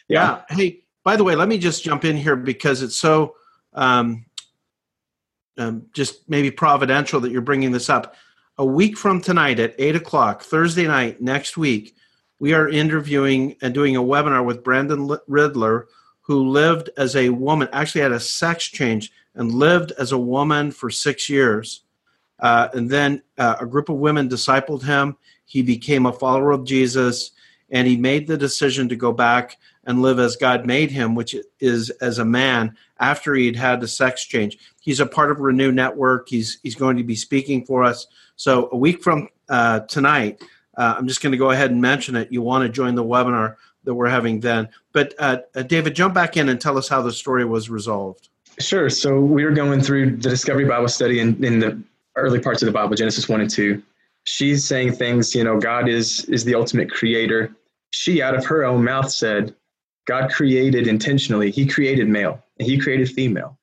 [0.08, 0.40] yeah.
[0.50, 0.56] yeah.
[0.56, 3.34] Hey, by the way, let me just jump in here because it's so
[3.72, 4.26] um,
[5.56, 8.14] um, just maybe providential that you're bringing this up.
[8.58, 11.96] A week from tonight at eight o'clock, Thursday night next week,
[12.40, 15.86] we are interviewing and doing a webinar with Brandon Ridler,
[16.20, 20.70] who lived as a woman, actually had a sex change and lived as a woman
[20.70, 21.84] for six years.
[22.38, 25.16] Uh, and then uh, a group of women discipled him.
[25.46, 27.30] He became a follower of Jesus,
[27.70, 29.56] and he made the decision to go back
[29.88, 33.88] and live as God made him, which is as a man after he'd had the
[33.88, 34.58] sex change.
[34.80, 36.28] He's a part of Renew Network.
[36.28, 38.06] He's he's going to be speaking for us.
[38.36, 40.42] So a week from uh, tonight,
[40.76, 42.30] uh, I'm just going to go ahead and mention it.
[42.30, 44.68] You want to join the webinar that we're having then.
[44.92, 48.28] But uh, uh, David, jump back in and tell us how the story was resolved.
[48.60, 48.90] Sure.
[48.90, 51.80] So we were going through the Discovery Bible study in, in the
[52.14, 53.82] early parts of the Bible, Genesis 1 and 2.
[54.24, 57.54] She's saying things, you know, God is is the ultimate creator.
[57.92, 59.54] She, out of her own mouth, said,
[60.08, 61.50] God created intentionally.
[61.52, 63.56] He created male and he created female.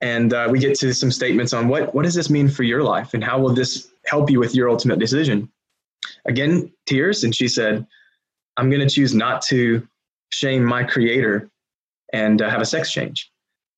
[0.00, 2.84] And uh, we get to some statements on what, what does this mean for your
[2.84, 5.50] life and how will this help you with your ultimate decision?
[6.26, 7.24] again, tears.
[7.24, 7.86] And she said,
[8.56, 9.86] I'm going to choose not to
[10.30, 11.50] shame my creator
[12.12, 13.30] and uh, have a sex change.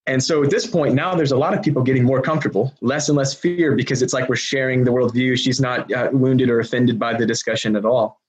[0.07, 3.09] And so at this point, now there's a lot of people getting more comfortable, less
[3.09, 5.39] and less fear because it's like we're sharing the worldview.
[5.39, 8.21] She's not uh, wounded or offended by the discussion at all.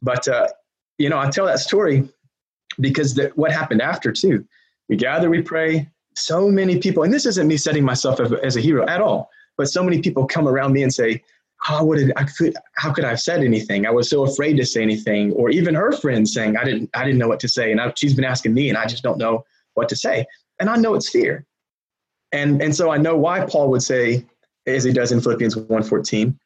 [0.00, 0.48] But, uh,
[0.98, 2.08] you know, I tell that story
[2.80, 4.46] because the, what happened after, too.
[4.88, 5.88] We gather, we pray.
[6.14, 9.68] So many people, and this isn't me setting myself as a hero at all, but
[9.68, 11.22] so many people come around me and say,
[11.62, 13.86] how would it, I could how could I have said anything?
[13.86, 17.04] I was so afraid to say anything, or even her friends saying I didn't I
[17.04, 19.16] didn't know what to say, and I, she's been asking me, and I just don't
[19.16, 20.26] know what to say,
[20.58, 21.46] and I know it's fear,
[22.32, 24.26] and and so I know why Paul would say,
[24.66, 26.36] as he does in Philippians 1:14,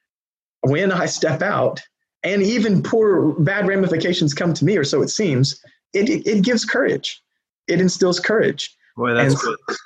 [0.60, 1.80] when I step out,
[2.22, 6.44] and even poor bad ramifications come to me, or so it seems, it it, it
[6.44, 7.22] gives courage,
[7.68, 8.77] it instills courage.
[8.96, 9.77] Boy, that's and, good.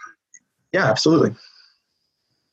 [0.73, 1.35] Yeah, absolutely.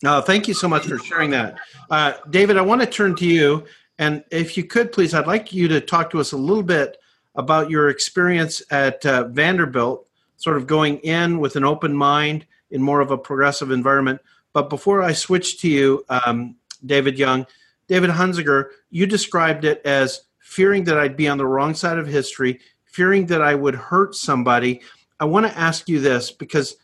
[0.06, 1.58] Uh, thank you so much for sharing that.
[1.90, 3.66] Uh, David, I want to turn to you.
[4.00, 6.98] And if you could, please, I'd like you to talk to us a little bit
[7.36, 12.82] about your experience at uh, Vanderbilt, sort of going in with an open mind in
[12.82, 14.20] more of a progressive environment.
[14.54, 16.56] But before I switch to you, um,
[16.86, 17.48] David Young,
[17.88, 22.08] David Hunziker, you described it as fearing that I'd be on the wrong side of
[22.08, 22.60] history,
[22.98, 24.82] fearing that I would hurt somebody.
[25.20, 26.78] I want to ask you this because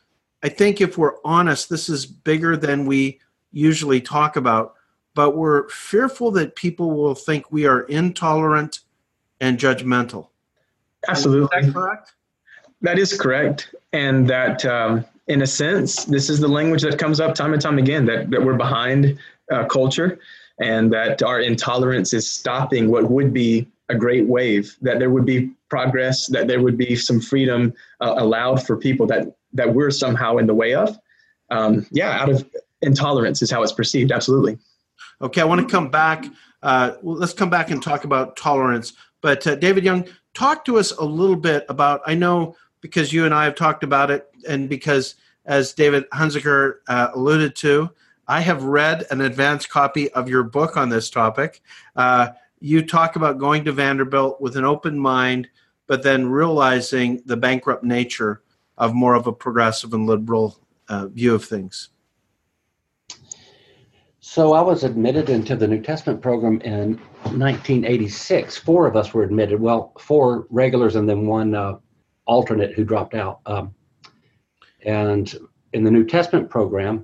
[0.43, 3.19] I think if we're honest, this is bigger than we
[3.51, 4.75] usually talk about,
[5.15, 8.81] but we're fearful that people will think we are intolerant
[9.41, 10.27] and judgmental.
[11.07, 11.71] Absolutely.
[11.71, 12.13] correct?
[12.81, 13.73] That is correct.
[13.91, 17.61] And that, um, in a sense, this is the language that comes up time and
[17.61, 19.17] time again that, that we're behind
[19.51, 20.19] uh, culture
[20.59, 25.25] and that our intolerance is stopping what would be a great wave, that there would
[25.25, 29.91] be progress, that there would be some freedom uh, allowed for people that, that we're
[29.91, 30.97] somehow in the way of.
[31.49, 32.45] Um, yeah, out of
[32.81, 34.11] intolerance is how it's perceived.
[34.11, 34.57] Absolutely.
[35.21, 36.25] Okay, I want to come back.
[36.61, 38.93] Uh, let's come back and talk about tolerance.
[39.21, 42.01] But uh, David Young, talk to us a little bit about.
[42.05, 46.75] I know because you and I have talked about it, and because as David Hunziker
[46.87, 47.89] uh, alluded to,
[48.27, 51.61] I have read an advanced copy of your book on this topic.
[51.95, 52.29] Uh,
[52.63, 55.49] you talk about going to Vanderbilt with an open mind,
[55.85, 58.41] but then realizing the bankrupt nature
[58.77, 61.89] of more of a progressive and liberal uh, view of things.
[64.21, 68.55] So I was admitted into the New Testament program in 1986.
[68.55, 69.59] Four of us were admitted.
[69.59, 71.79] Well, four regulars and then one uh,
[72.23, 73.41] alternate who dropped out.
[73.45, 73.75] Um,
[74.85, 75.35] and
[75.73, 77.03] in the New Testament program,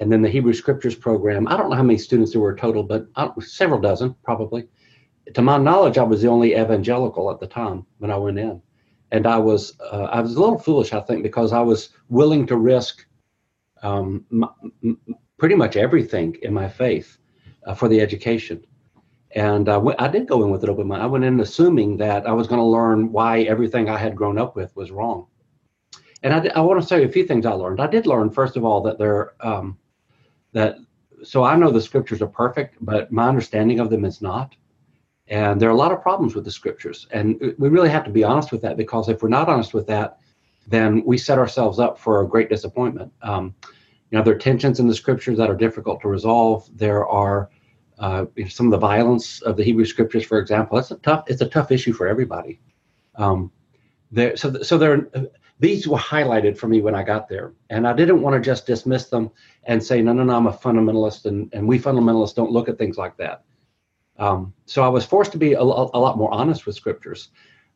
[0.00, 1.46] and then the Hebrew Scriptures program.
[1.46, 3.06] I don't know how many students there were total, but
[3.40, 4.66] several dozen probably.
[5.34, 8.60] To my knowledge, I was the only evangelical at the time when I went in,
[9.12, 12.46] and I was uh, I was a little foolish, I think, because I was willing
[12.46, 13.06] to risk
[13.82, 14.24] um,
[15.38, 17.18] pretty much everything in my faith
[17.66, 18.64] uh, for the education.
[19.32, 21.02] And uh, I did go in with an open mind.
[21.02, 24.38] I went in assuming that I was going to learn why everything I had grown
[24.38, 25.26] up with was wrong.
[26.22, 27.80] And I, I want to say a few things I learned.
[27.80, 29.78] I did learn, first of all, that there um,
[30.52, 30.76] that
[31.22, 34.54] so I know the scriptures are perfect, but my understanding of them is not.
[35.28, 37.06] And there are a lot of problems with the scriptures.
[37.12, 39.86] And we really have to be honest with that because if we're not honest with
[39.86, 40.18] that,
[40.66, 43.12] then we set ourselves up for a great disappointment.
[43.22, 43.54] Um,
[44.10, 46.68] you know, there are tensions in the scriptures that are difficult to resolve.
[46.76, 47.48] There are
[47.98, 50.76] uh, some of the violence of the Hebrew scriptures, for example.
[50.76, 51.24] That's a tough.
[51.28, 52.60] It's a tough issue for everybody.
[53.14, 53.52] Um,
[54.10, 55.08] there, so, so there,
[55.60, 57.52] these were highlighted for me when I got there.
[57.68, 59.30] And I didn't want to just dismiss them
[59.64, 62.78] and say, no, no, no, I'm a fundamentalist and, and we fundamentalists don't look at
[62.78, 63.44] things like that.
[64.18, 67.28] Um, so I was forced to be a, a, lot more honest with scriptures.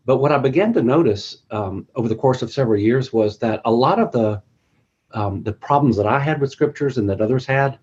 [0.07, 3.61] But what I began to notice um, over the course of several years was that
[3.65, 4.43] a lot of the
[5.13, 7.79] um, the problems that I had with scriptures and that others had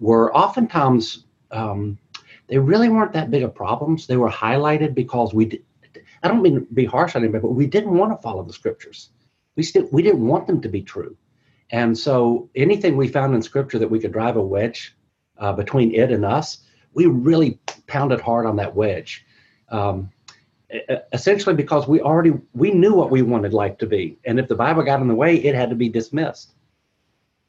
[0.00, 1.98] were oftentimes um,
[2.46, 4.06] they really weren't that big of problems.
[4.06, 5.46] They were highlighted because we.
[5.46, 5.64] Did,
[6.22, 8.52] I don't mean to be harsh on anybody, but we didn't want to follow the
[8.52, 9.10] scriptures
[9.58, 11.16] we still we didn't want them to be true.
[11.70, 14.96] And so anything we found in scripture that we could drive a wedge
[15.36, 19.26] uh, between it and us we really pounded hard on that wedge.
[19.68, 20.10] Um,
[21.12, 24.18] essentially because we already we knew what we wanted life to be.
[24.24, 26.54] And if the bible got in the way it had to be dismissed.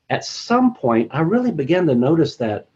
[0.09, 2.69] At some point i really began to notice that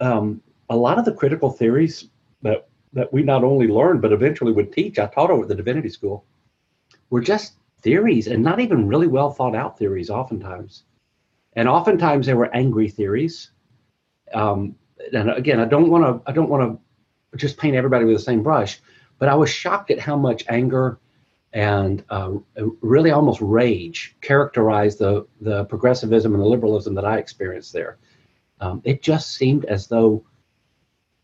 [0.00, 2.08] um, a lot of the critical theories
[2.42, 5.54] that that we not only learned but eventually would teach i taught over at the
[5.54, 6.24] divinity school
[7.10, 7.58] were just
[7.88, 10.84] theories and not even really well thought out theories oftentimes.
[11.54, 13.50] And oftentimes they were angry theories.
[14.34, 14.76] Um,
[15.12, 16.80] and again i don't want to i don't want
[17.32, 18.80] to just paint everybody with the same brush
[19.18, 20.98] but i was shocked at how much anger
[21.52, 22.32] and uh,
[22.82, 27.96] really almost rage characterized the the progressivism and the liberalism that i experienced there.
[28.60, 30.24] Um, it just seemed as though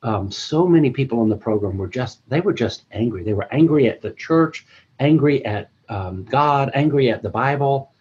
[0.03, 3.23] um, so many people in the program were just they were just angry.
[3.23, 4.67] They were angry at the church
[5.01, 7.93] angry at um, God, angry at the Bible,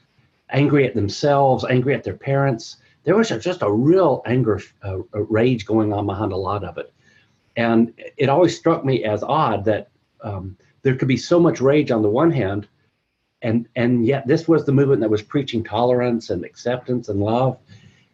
[0.50, 2.78] angry at themselves, angry at their parents.
[3.04, 6.94] There was just a real anger, uh, rage going on behind a lot of it.
[7.56, 9.90] And it always struck me as odd that
[10.22, 12.68] um, there could be so much rage on the one hand,
[13.42, 17.58] and and yet this was the movement that was preaching tolerance and acceptance and love,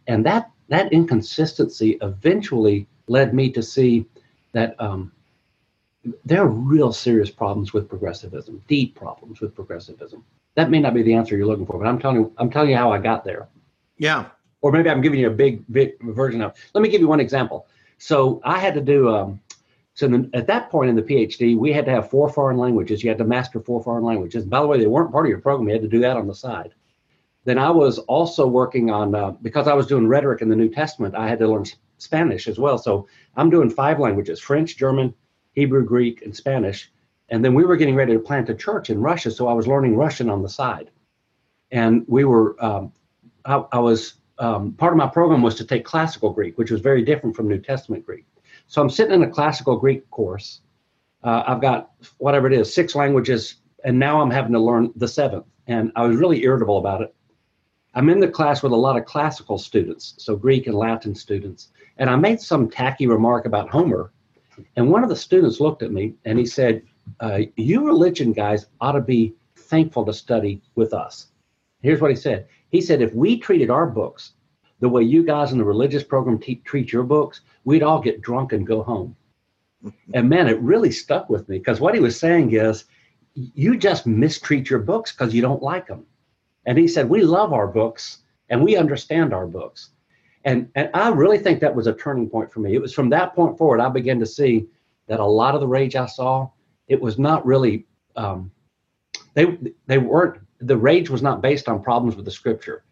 [0.08, 4.06] and that that inconsistency eventually led me to see
[4.54, 5.12] that um,
[6.26, 10.24] there are real serious problems with progressivism, deep problems with progressivism.
[10.56, 12.70] That may not be the answer you're looking for, but I'm telling you, I'm telling
[12.70, 13.48] you how I got there.
[13.98, 14.26] Yeah.
[14.62, 16.54] Or maybe I'm giving you a big, big version of.
[16.74, 17.68] Let me give you one example.
[17.98, 19.10] So I had to do.
[19.10, 19.40] Um,
[19.94, 23.04] so the, at that point in the PhD, we had to have four foreign languages.
[23.04, 24.46] You had to master four foreign languages.
[24.46, 25.68] By the way, they weren't part of your program.
[25.68, 26.74] You had to do that on the side.
[27.44, 30.70] Then I was also working on uh, because I was doing rhetoric in the New
[30.70, 31.16] Testament.
[31.16, 31.66] I had to learn
[31.98, 32.78] Spanish as well.
[32.78, 35.14] So I'm doing five languages: French, German,
[35.54, 36.92] Hebrew, Greek, and Spanish.
[37.30, 39.68] And then we were getting ready to plant a church in Russia, so I was
[39.68, 40.90] learning Russian on the side.
[41.72, 42.92] And we were, um,
[43.46, 46.82] I, I, was, um, part of my program was to take classical Greek, which was
[46.82, 48.26] very different from New Testament Greek.
[48.68, 50.62] So I'm sitting in a classical Greek course.
[51.24, 55.08] Uh, I've got whatever it is, six languages, and now I'm having to learn the
[55.08, 55.46] seventh.
[55.68, 57.14] And I was really irritable about it.
[57.94, 61.70] I'm in the class with a lot of classical students, so Greek and Latin students.
[61.98, 64.12] And I made some tacky remark about Homer
[64.76, 66.82] and one of the students looked at me and he said,
[67.20, 71.28] uh, You religion guys ought to be thankful to study with us.
[71.82, 72.48] Here's what he said.
[72.70, 74.34] He said, if we treated our books
[74.80, 78.22] the way you guys in the religious program te- treat your books, we'd all get
[78.22, 79.16] drunk and go home.
[80.14, 82.86] and man, it really stuck with me because what he was saying is,
[83.34, 86.06] you just mistreat your books because you don't like them.
[86.66, 89.92] And he said, we love our books and we understand our books.
[90.46, 92.74] And, and I really think that was a turning point for me.
[92.74, 94.68] It was from that point forward, I began to see
[95.08, 96.50] that a lot of the rage I saw,
[96.88, 97.86] it was not really,
[98.16, 98.52] um,
[99.34, 102.84] they, they weren't, the rage was not based on problems with the scripture.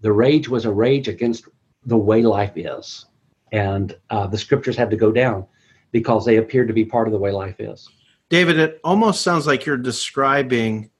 [0.00, 1.48] The rage was a rage against
[1.84, 3.06] the way life is.
[3.52, 5.46] And uh, the scriptures had to go down
[5.92, 7.88] because they appeared to be part of the way life is.
[8.28, 10.90] David, it almost sounds like you're describing,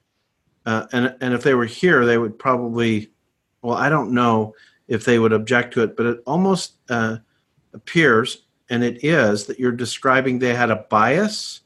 [0.64, 3.10] uh, and and if they were here, they would probably,
[3.62, 4.54] well, I don't know
[4.88, 7.18] if they would object to it, but it almost uh,
[7.74, 11.60] appears, and it is, that you're describing they had a bias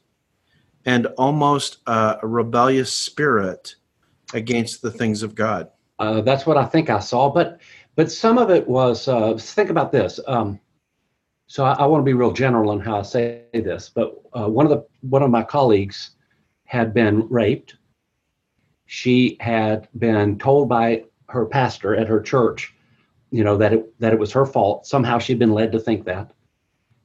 [0.85, 3.75] and almost a rebellious spirit
[4.33, 5.69] against the things of God.
[5.99, 7.59] Uh, that's what I think I saw, but
[7.95, 9.07] but some of it was.
[9.07, 10.19] Uh, think about this.
[10.25, 10.59] Um,
[11.47, 14.47] so I, I want to be real general in how I say this, but uh,
[14.47, 16.11] one of the one of my colleagues
[16.65, 17.75] had been raped.
[18.85, 22.73] She had been told by her pastor at her church,
[23.31, 24.85] you know, that it that it was her fault.
[24.85, 26.33] Somehow she'd been led to think that.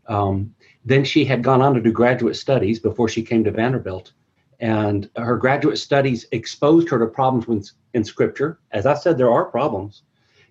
[0.08, 0.54] Um,
[0.84, 4.12] then she had gone on to do graduate studies before she came to Vanderbilt,
[4.60, 8.60] and her graduate studies exposed her to problems with, in Scripture.
[8.72, 10.02] As I said, there are problems.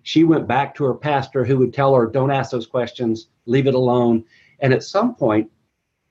[0.02, 3.28] She went back to her pastor, who would tell her, "Don't ask those questions.
[3.44, 4.24] Leave it alone."
[4.60, 5.50] And at some point,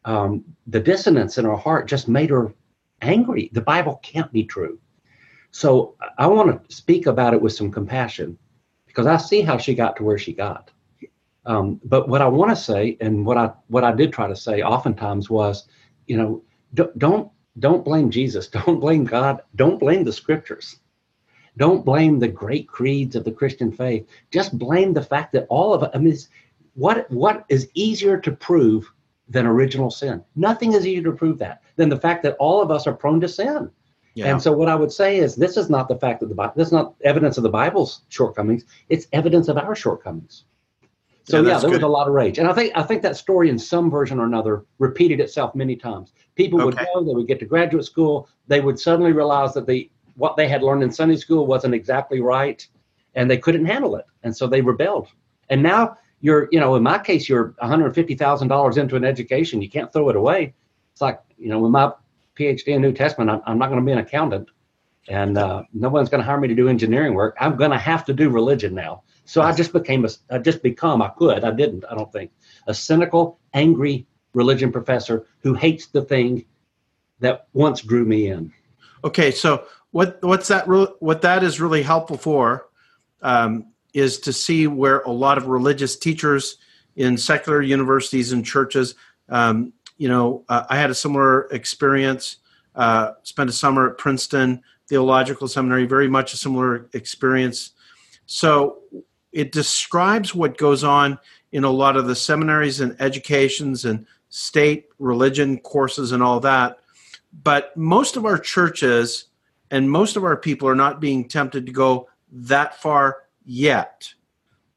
[0.05, 2.53] um, the dissonance in her heart just made her
[3.01, 3.49] angry.
[3.53, 4.79] The Bible can't be true.
[5.51, 8.37] So I want to speak about it with some compassion
[8.95, 10.71] because I see how she got to where she got.
[11.45, 14.35] Um, but what I want to say, and what I what I did try to
[14.35, 15.67] say, oftentimes was,
[16.07, 16.41] you know,
[16.73, 20.79] don't don't don't blame Jesus, don't blame God, don't blame the Scriptures,
[21.57, 24.07] don't blame the great creeds of the Christian faith.
[24.31, 25.87] Just blame the fact that all of.
[25.93, 26.17] I mean,
[26.73, 28.89] what what is easier to prove
[29.27, 30.23] than original sin?
[30.37, 33.19] Nothing is easier to prove that than the fact that all of us are prone
[33.19, 33.69] to sin.
[34.15, 34.27] Yeah.
[34.27, 36.53] And so what I would say is this is not the fact that the Bible
[36.55, 40.45] this is not evidence of the Bible's shortcomings, it's evidence of our shortcomings.
[41.25, 41.81] So yeah, yeah there good.
[41.81, 42.39] was a lot of rage.
[42.39, 45.75] And I think I think that story in some version or another repeated itself many
[45.75, 46.13] times.
[46.35, 46.65] People okay.
[46.65, 50.37] would go, they would get to graduate school, they would suddenly realize that the what
[50.37, 52.65] they had learned in Sunday school wasn't exactly right
[53.15, 54.05] and they couldn't handle it.
[54.23, 55.09] And so they rebelled.
[55.49, 59.61] And now you're, you know, in my case, you're $150,000 into an education.
[59.61, 60.53] You can't throw it away.
[60.91, 61.91] It's like, you know, when my
[62.35, 64.49] PhD in New Testament, I'm, I'm not going to be an accountant,
[65.07, 67.35] and uh, no one's going to hire me to do engineering work.
[67.39, 69.03] I'm going to have to do religion now.
[69.25, 72.31] So I just became a, I just become, I could, I didn't, I don't think,
[72.67, 76.45] a cynical, angry religion professor who hates the thing
[77.19, 78.53] that once drew me in.
[79.03, 80.67] Okay, so what what's that?
[80.67, 82.67] Re- what that is really helpful for
[83.21, 86.57] um, is to see where a lot of religious teachers
[86.95, 88.95] in secular universities and churches
[89.29, 92.37] um, you know, uh, I had a similar experience.
[92.75, 97.71] Uh, spent a summer at Princeton Theological Seminary, very much a similar experience.
[98.25, 98.79] So
[99.31, 101.17] it describes what goes on
[101.51, 106.79] in a lot of the seminaries and educations and state religion courses and all that.
[107.43, 109.25] But most of our churches
[109.71, 114.13] and most of our people are not being tempted to go that far yet.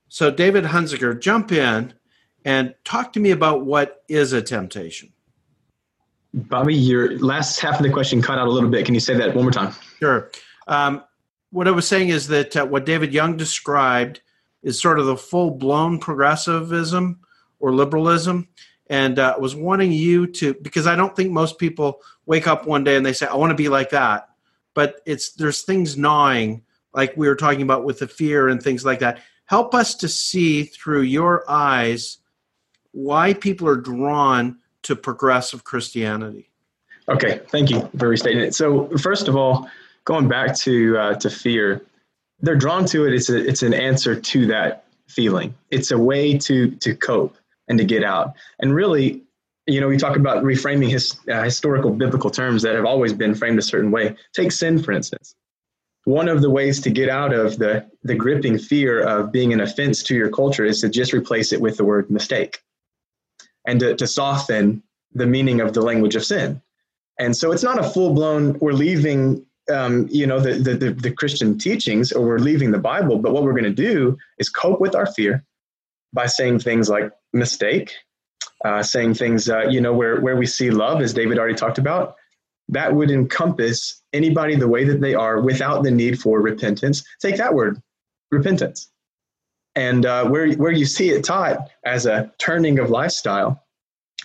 [0.09, 1.93] So, David Hunziker, jump in
[2.49, 5.13] and talk to me about what is a temptation.
[6.33, 8.87] Bobby, your last half of the question cut out a little bit.
[8.87, 9.75] Can you say that one more time?
[9.99, 10.31] Sure.
[10.67, 11.05] Um,
[11.51, 14.23] what I was saying is that uh, what David Young described
[14.63, 17.21] is sort of the full blown progressivism
[17.61, 18.49] or liberalism.
[18.89, 22.83] And uh, was wanting you to, because I don't think most people wake up one
[22.83, 24.31] day and they say, I want to be like that.
[24.73, 26.63] But it's there's things gnawing,
[26.95, 29.21] like we were talking about with the fear and things like that.
[29.45, 32.17] Help us to see through your eyes
[32.99, 36.51] why people are drawn to progressive Christianity.
[37.09, 38.51] Okay, thank you for restating.
[38.51, 39.71] So, first of all,
[40.05, 41.83] going back to uh, to fear,
[42.41, 43.15] they're drawn to it.
[43.15, 45.55] It's a, it's an answer to that feeling.
[45.71, 47.37] It's a way to to cope
[47.69, 48.35] and to get out.
[48.59, 49.23] And really,
[49.67, 53.35] you know, we talk about reframing his uh, historical biblical terms that have always been
[53.35, 54.17] framed a certain way.
[54.35, 55.37] Take sin, for instance.
[56.05, 59.61] One of the ways to get out of the the gripping fear of being an
[59.61, 62.61] offense to your culture is to just replace it with the word mistake
[63.69, 66.61] and to, to soften the meaning of the language of sin.
[67.19, 71.13] And so it's not a full blown, we're leaving, um, you know, the, the, the,
[71.13, 74.81] Christian teachings or we're leaving the Bible, but what we're going to do is cope
[74.81, 75.45] with our fear
[76.15, 77.93] by saying things like mistake,
[78.65, 81.77] uh, saying things, uh, you know, where, where we see love, as David already talked
[81.77, 82.17] about,
[82.71, 87.05] that would encompass anybody the way that they are without the need for repentance.
[87.21, 87.83] Take that word,
[88.31, 88.91] repentance.
[89.79, 93.63] And uh, where, where you see it taught as a turning of lifestyle,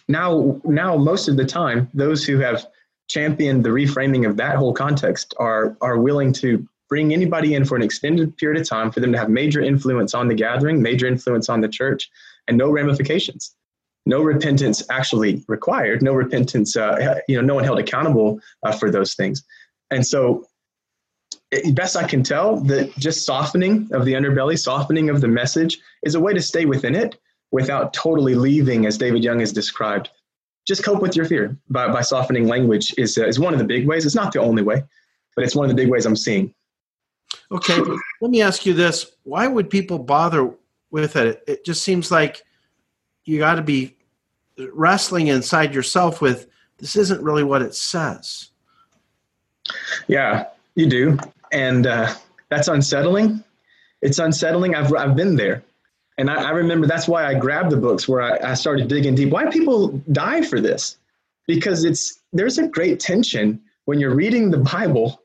[0.08, 2.66] now, now most of the time, those who have
[3.08, 7.76] championed the reframing of that whole context are, are willing to bring anybody in for
[7.76, 11.06] an extended period of time for them to have major influence on the gathering, major
[11.06, 12.10] influence on the church,
[12.48, 13.56] and no ramifications
[14.06, 18.92] no repentance actually required, no repentance, uh, you know, no one held accountable uh, for
[18.92, 19.44] those things.
[19.92, 20.46] And so,
[21.74, 26.16] best I can tell, that just softening of the underbelly, softening of the message is
[26.16, 27.20] a way to stay within it
[27.52, 30.10] without totally leaving, as David Young has described.
[30.66, 33.66] Just cope with your fear by, by softening language is, uh, is one of the
[33.66, 34.06] big ways.
[34.06, 34.84] It's not the only way,
[35.36, 36.54] but it's one of the big ways I'm seeing.
[37.52, 37.80] Okay,
[38.22, 39.12] let me ask you this.
[39.24, 40.52] Why would people bother
[40.90, 41.44] with it?
[41.48, 42.44] It just seems like
[43.26, 43.98] you got to be
[44.72, 46.48] wrestling inside yourself with
[46.78, 48.52] this isn't really what it says.
[50.08, 51.18] Yeah, you do,
[51.54, 52.14] and uh,
[52.50, 53.44] that's unsettling.
[54.02, 54.76] It's unsettling.
[54.76, 55.64] I've I've been there,
[56.18, 59.16] and I, I remember that's why I grabbed the books where I, I started digging
[59.16, 59.30] deep.
[59.30, 60.98] Why people die for this?
[61.48, 65.22] Because it's there's a great tension when you're reading the Bible,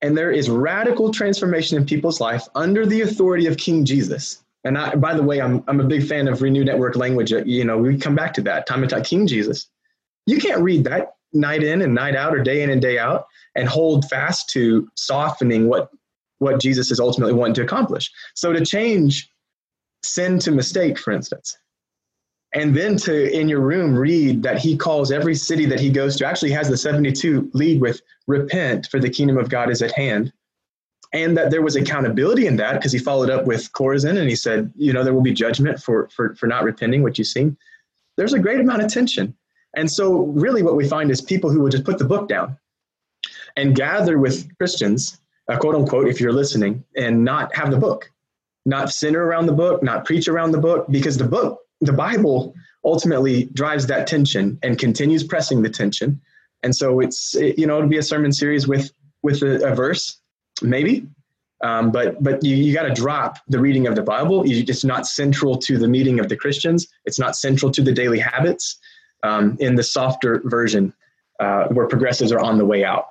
[0.00, 4.78] and there is radical transformation in people's life under the authority of King Jesus and
[4.78, 7.30] I, by the way, I'm, I'm a big fan of Renew Network language.
[7.30, 9.04] You know, we come back to that time and time.
[9.04, 9.68] King Jesus.
[10.26, 13.26] You can't read that night in and night out or day in and day out
[13.54, 15.90] and hold fast to softening what
[16.38, 18.10] what Jesus is ultimately wanting to accomplish.
[18.34, 19.30] So to change
[20.02, 21.56] sin to mistake, for instance,
[22.52, 26.16] and then to in your room read that he calls every city that he goes
[26.16, 29.92] to actually has the 72 lead with repent for the kingdom of God is at
[29.92, 30.32] hand
[31.14, 34.34] and that there was accountability in that because he followed up with Chorazin and he
[34.34, 37.56] said, you know, there will be judgment for for for not repenting, what you've seen.
[38.16, 39.34] There's a great amount of tension.
[39.76, 42.58] And so really what we find is people who will just put the book down
[43.56, 48.10] and gather with Christians, uh, quote unquote, if you're listening, and not have the book,
[48.66, 52.54] not center around the book, not preach around the book, because the book, the Bible
[52.84, 56.20] ultimately drives that tension and continues pressing the tension.
[56.62, 58.90] And so it's, it, you know, it'll be a sermon series with
[59.22, 60.20] with a, a verse
[60.62, 61.06] maybe.
[61.62, 64.42] Um, but but you, you got to drop the reading of the Bible.
[64.46, 66.86] It's not central to the meeting of the Christians.
[67.04, 68.78] It's not central to the daily habits.
[69.24, 70.92] Um, in the softer version,
[71.40, 73.06] uh, where progressives are on the way out.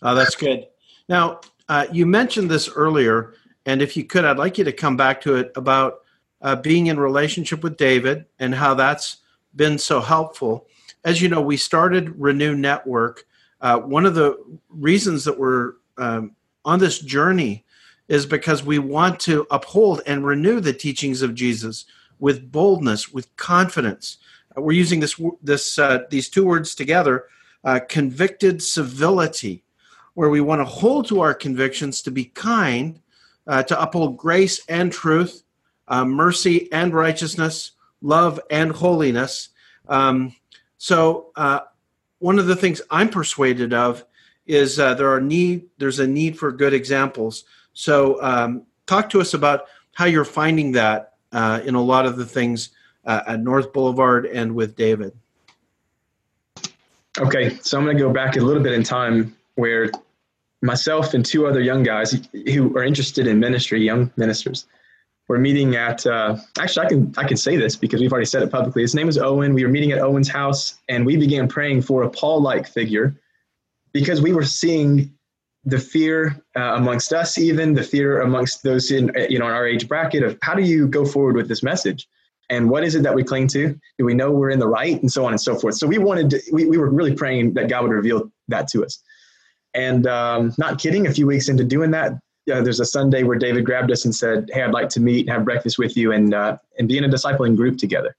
[0.00, 0.66] Oh, that's good.
[1.10, 3.34] Now uh, you mentioned this earlier,
[3.66, 6.00] and if you could, I'd like you to come back to it about
[6.40, 9.18] uh, being in relationship with David and how that's
[9.54, 10.66] been so helpful.
[11.04, 13.26] As you know, we started Renew Network.
[13.60, 16.34] Uh, one of the reasons that we're um,
[16.64, 17.64] on this journey
[18.08, 21.86] is because we want to uphold and renew the teachings of Jesus
[22.18, 24.18] with boldness, with confidence.
[24.56, 27.26] We're using this this uh, these two words together,
[27.64, 29.64] uh, convicted civility,
[30.14, 33.00] where we want to hold to our convictions to be kind,
[33.46, 35.42] uh, to uphold grace and truth,
[35.88, 39.48] uh, mercy and righteousness, love and holiness.
[39.88, 40.34] Um,
[40.78, 41.60] so, uh,
[42.18, 44.04] one of the things I'm persuaded of
[44.46, 47.44] is uh, there are need there's a need for good examples.
[47.72, 52.16] So um, talk to us about how you're finding that uh, in a lot of
[52.16, 52.70] the things
[53.06, 55.12] uh, at North Boulevard and with David.
[57.18, 59.90] Okay, so I'm going to go back a little bit in time where
[60.62, 64.66] myself and two other young guys who are interested in ministry, young ministers,
[65.28, 66.06] were meeting at.
[66.06, 68.82] Uh, actually, I can I can say this because we've already said it publicly.
[68.82, 69.54] His name is Owen.
[69.54, 73.14] We were meeting at Owen's house, and we began praying for a Paul-like figure
[73.92, 75.14] because we were seeing
[75.64, 79.66] the fear uh, amongst us, even the fear amongst those in you know in our
[79.66, 82.08] age bracket of how do you go forward with this message,
[82.50, 83.78] and what is it that we cling to?
[83.98, 85.76] Do we know we're in the right, and so on and so forth.
[85.76, 88.84] So we wanted to, we we were really praying that God would reveal that to
[88.84, 89.02] us,
[89.74, 91.06] and um, not kidding.
[91.06, 92.12] A few weeks into doing that,
[92.52, 95.20] uh, there's a Sunday where David grabbed us and said, "Hey, I'd like to meet
[95.26, 98.14] and have breakfast with you and uh, and be in a discipling group together."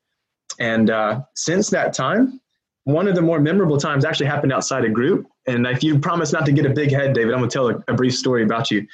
[0.59, 2.39] And uh, since that time,
[2.85, 5.27] one of the more memorable times actually happened outside a group.
[5.47, 7.69] And if you promise not to get a big head, David, I'm going to tell
[7.69, 8.87] a, a brief story about you.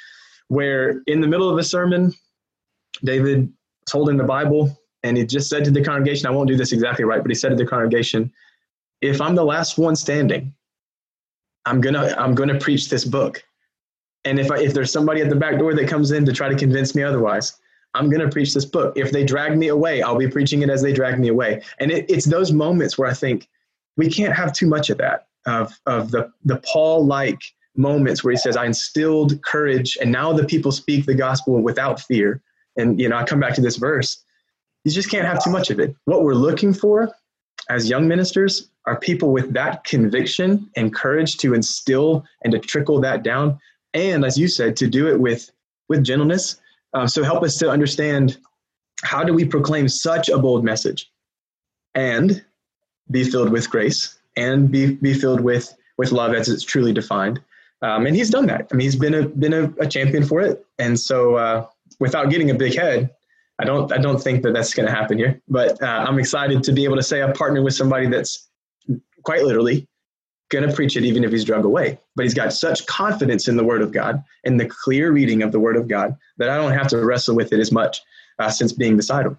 [0.48, 2.12] Where in the middle of a sermon,
[3.04, 3.52] David
[3.86, 6.72] was holding the Bible and he just said to the congregation, I won't do this
[6.72, 8.32] exactly right, but he said to the congregation,
[9.00, 10.54] if I'm the last one standing,
[11.66, 13.42] I'm gonna I'm gonna preach this book.
[14.24, 16.48] And if I, if there's somebody at the back door that comes in to try
[16.48, 17.60] to convince me otherwise,
[17.94, 18.96] I'm to preach this book.
[18.96, 21.62] If they drag me away, I'll be preaching it as they drag me away.
[21.78, 23.48] And it, it's those moments where I think
[23.96, 27.40] we can't have too much of that of of the the Paul like
[27.76, 32.00] moments where he says, "I instilled courage, and now the people speak the gospel without
[32.00, 32.40] fear."
[32.78, 34.24] And you know, I come back to this verse.
[34.84, 35.94] You just can't have too much of it.
[36.04, 37.14] What we're looking for
[37.68, 43.00] as young ministers are people with that conviction and courage to instill and to trickle
[43.00, 43.58] that down.
[43.94, 45.50] And as you said to do it with
[45.88, 46.56] with gentleness.
[46.94, 48.38] Um, so help us to understand
[49.02, 51.10] how do we proclaim such a bold message
[51.94, 52.44] and
[53.10, 57.40] be filled with grace and be, be filled with with love as it's truly defined.
[57.82, 58.68] Um, and he's done that.
[58.72, 60.64] I mean he's been a been a, a champion for it.
[60.78, 61.66] And so uh,
[62.00, 63.10] without getting a big head
[63.62, 66.64] I don't I don't think that that's going to happen here, but uh, I'm excited
[66.64, 68.48] to be able to say I partner with somebody that's
[69.22, 69.86] quite literally
[70.50, 72.00] going to preach it even if he's drug away.
[72.16, 75.52] But he's got such confidence in the Word of God and the clear reading of
[75.52, 78.00] the Word of God that I don't have to wrestle with it as much
[78.40, 79.38] uh, since being beside him.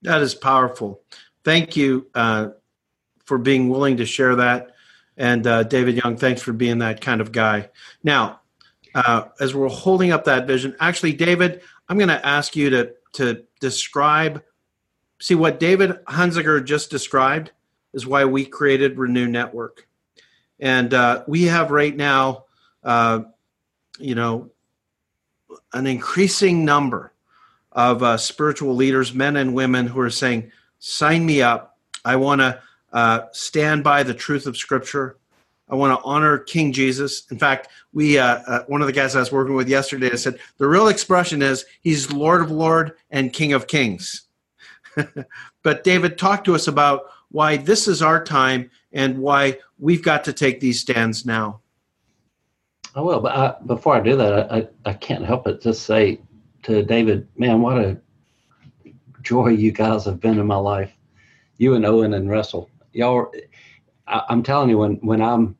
[0.00, 1.02] That is powerful.
[1.44, 2.48] Thank you uh,
[3.26, 4.70] for being willing to share that.
[5.18, 7.68] And uh, David Young, thanks for being that kind of guy.
[8.02, 8.40] Now,
[8.94, 12.94] uh, as we're holding up that vision, actually, David, I'm going to ask you to
[13.14, 14.42] to describe
[15.20, 17.52] see what David Hunziker just described
[17.92, 19.86] is why we created Renew Network.
[20.58, 22.44] And uh, we have right now,
[22.82, 23.20] uh,
[23.98, 24.50] you know,
[25.72, 27.12] an increasing number
[27.72, 31.78] of uh, spiritual leaders, men and women, who are saying, sign me up.
[32.04, 32.60] I want to
[32.92, 35.16] uh, stand by the truth of Scripture.
[35.70, 37.26] I want to honor King Jesus.
[37.30, 40.38] In fact, we uh, uh, one of the guys I was working with yesterday said
[40.58, 44.22] the real expression is he's Lord of Lord and King of Kings.
[45.62, 50.24] but David, talk to us about why this is our time and why we've got
[50.24, 51.60] to take these stands now.
[52.94, 56.20] I will, but I, before I do that, I, I can't help but just say
[56.64, 57.96] to David, man, what a
[59.22, 60.92] joy you guys have been in my life.
[61.58, 63.30] You and Owen and Russell, y'all.
[64.08, 65.56] I, I'm telling you, when when I'm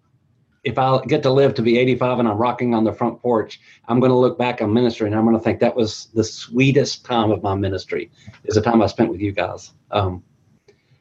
[0.63, 3.61] if I get to live to be 85 and I'm rocking on the front porch,
[3.89, 6.25] I'm going to look back on ministry and I'm going to think that was the
[6.25, 8.11] sweetest time of my ministry
[8.45, 9.73] is the time I spent with you guys.
[9.91, 10.23] Um,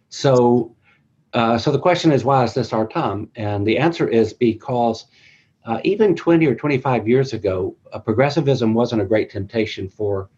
[0.07, 0.76] so,
[1.34, 3.30] uh, so the question is, why is this our time?
[3.36, 5.05] And the answer is because
[5.66, 10.30] uh, even 20 or 25 years ago, uh, progressivism wasn't a great temptation for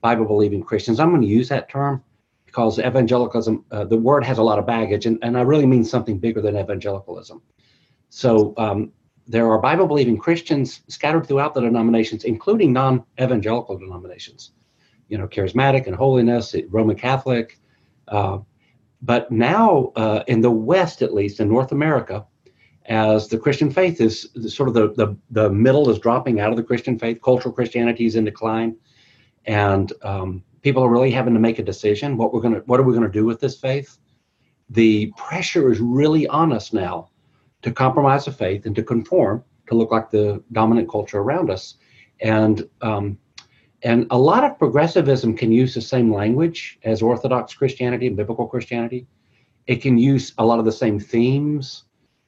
[0.00, 1.00] Bible believing Christians.
[1.00, 2.02] I'm going to use that term
[2.46, 5.84] because evangelicalism, uh, the word has a lot of baggage, and, and I really mean
[5.84, 7.42] something bigger than evangelicalism.
[8.10, 8.92] So um,
[9.26, 14.52] there are Bible believing Christians scattered throughout the denominations, including non evangelical denominations,
[15.08, 17.58] you know, charismatic and holiness, Roman Catholic.
[18.08, 18.38] Uh,
[19.02, 22.26] but now, uh, in the West, at least in North America,
[22.86, 26.56] as the Christian faith is sort of the, the, the middle is dropping out of
[26.56, 28.76] the Christian faith, cultural Christianity is in decline,
[29.44, 32.82] and um, people are really having to make a decision what we're to what are
[32.82, 33.98] we going to do with this faith.
[34.70, 37.10] The pressure is really on us now
[37.62, 41.76] to compromise the faith and to conform to look like the dominant culture around us.
[42.20, 43.18] And um,
[43.82, 48.48] and a lot of progressivism can use the same language as Orthodox Christianity and biblical
[48.48, 49.06] Christianity.
[49.68, 51.84] It can use a lot of the same themes,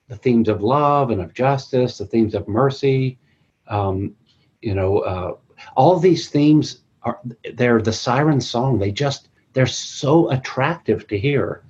[0.07, 3.19] the themes of love and of justice, the themes of mercy.
[3.67, 4.15] Um,
[4.61, 5.37] you know, uh,
[5.77, 7.21] all these themes are
[7.55, 8.79] they're the siren song.
[8.79, 11.65] They just they're so attractive to hear.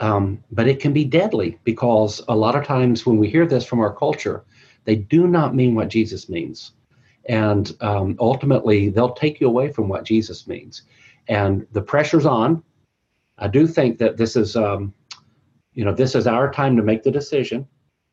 [0.00, 3.64] Um, but it can be deadly because a lot of times when we hear this
[3.64, 4.44] from our culture,
[4.84, 6.72] they do not mean what Jesus means.
[7.26, 10.82] And um, ultimately, they'll take you away from what Jesus means.
[11.28, 12.62] And the pressure's on.
[13.38, 14.92] I do think that this is, um,
[15.72, 17.66] you know, this is our time to make the decision.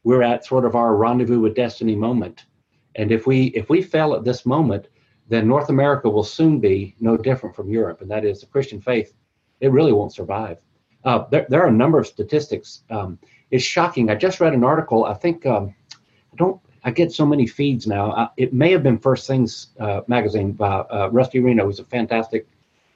[0.04, 2.46] We're at sort of our rendezvous with destiny moment.
[2.96, 4.88] And if we if we fail at this moment,
[5.28, 8.82] then North America will soon be no different from Europe, and that is the Christian
[8.82, 9.14] faith.
[9.60, 10.58] It really won't survive.
[11.04, 12.84] Uh, there, there are a number of statistics.
[12.90, 13.18] Um,
[13.50, 14.10] it's shocking.
[14.10, 15.06] I just read an article.
[15.06, 16.62] I think um, I don't.
[16.84, 18.12] I get so many feeds now.
[18.12, 21.86] Uh, it may have been First Things uh, magazine by uh, Rusty Reno, who's a
[21.86, 22.48] fantastic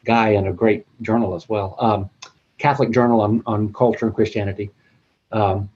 [0.06, 1.76] guy and a great journal as well.
[1.80, 2.10] Um,
[2.58, 4.72] Catholic journal on, on culture and Christianity.
[5.32, 5.70] Um,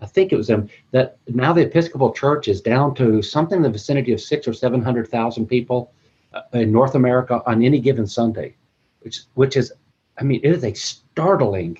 [0.00, 3.62] I think it was them that now the Episcopal Church is down to something in
[3.62, 5.92] the vicinity of six or seven hundred thousand people
[6.32, 8.54] uh, in North America on any given Sunday,
[9.00, 9.72] which which is,
[10.18, 11.78] I mean, it is a startling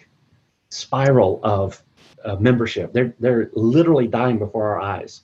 [0.71, 1.83] spiral of
[2.25, 2.93] uh, membership.
[2.93, 5.23] They're they're literally dying before our eyes.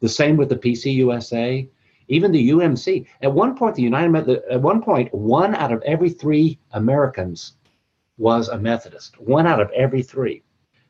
[0.00, 1.68] The same with the PCUSA,
[2.08, 3.06] even the UMC.
[3.22, 7.54] At one point, the United at one point, one out of every three Americans
[8.16, 9.20] was a Methodist.
[9.20, 10.42] One out of every three.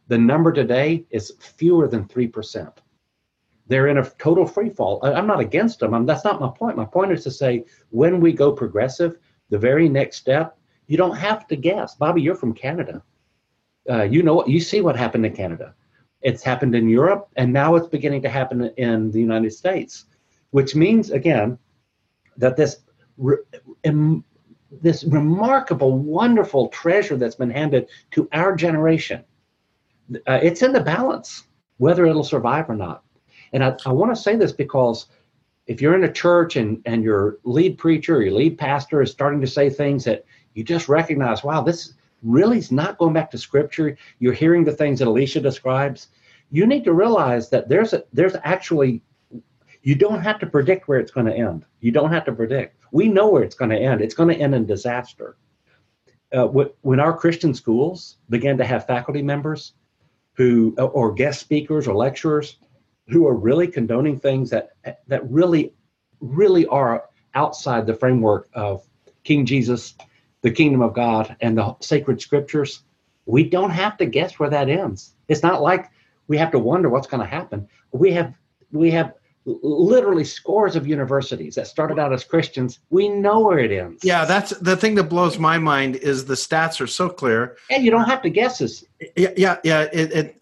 [0.09, 2.81] The number today is fewer than three percent.
[3.67, 5.01] They're in a total free fall.
[5.03, 5.93] I'm not against them.
[5.93, 6.79] I'm, that's not my point.
[6.79, 9.19] My point is to say when we go progressive,
[9.51, 10.58] the very next step
[10.89, 11.95] you don't have to guess.
[11.95, 13.03] Bobby, you're from Canada.
[13.89, 15.75] Uh, you know what you see what happened in Canada.
[16.21, 20.07] It's happened in Europe, and now it's beginning to happen in the United States,
[20.51, 21.59] which means again
[22.37, 22.79] that this
[23.17, 23.45] re-
[23.85, 24.25] em,
[24.71, 29.25] this remarkable, wonderful treasure that's been handed to our generation.
[30.27, 31.45] Uh, it's in the balance
[31.77, 33.05] whether it'll survive or not.
[33.53, 35.07] And I, I want to say this because
[35.67, 39.41] if you're in a church and, and your lead preacher, your lead pastor is starting
[39.41, 40.25] to say things that
[40.59, 43.97] you just recognize, wow, this really is not going back to scripture.
[44.19, 46.09] You're hearing the things that Alisa describes.
[46.51, 49.01] You need to realize that there's a, there's actually
[49.83, 51.65] you don't have to predict where it's going to end.
[51.79, 52.77] You don't have to predict.
[52.91, 54.01] We know where it's going to end.
[54.01, 55.37] It's going to end in disaster.
[56.33, 59.75] Uh, when our Christian schools began to have faculty members
[60.33, 62.57] who, or guest speakers or lecturers
[63.07, 64.73] who are really condoning things that
[65.07, 65.73] that really,
[66.21, 67.05] really are
[67.35, 68.85] outside the framework of
[69.23, 69.95] King Jesus,
[70.43, 72.83] the kingdom of God, and the sacred scriptures,
[73.27, 75.15] we don't have to guess where that ends.
[75.29, 75.91] It's not like
[76.29, 77.69] we have to wonder what's going to happen.
[77.93, 78.35] We have
[78.71, 79.15] we have
[79.63, 82.81] literally scores of universities that started out as Christians.
[82.91, 84.05] We know where it ends.
[84.05, 87.57] Yeah, that's the thing that blows my mind is the stats are so clear.
[87.71, 88.85] And you don't have to guess this.
[89.17, 89.89] Yeah, yeah, yeah.
[89.93, 90.39] It, it,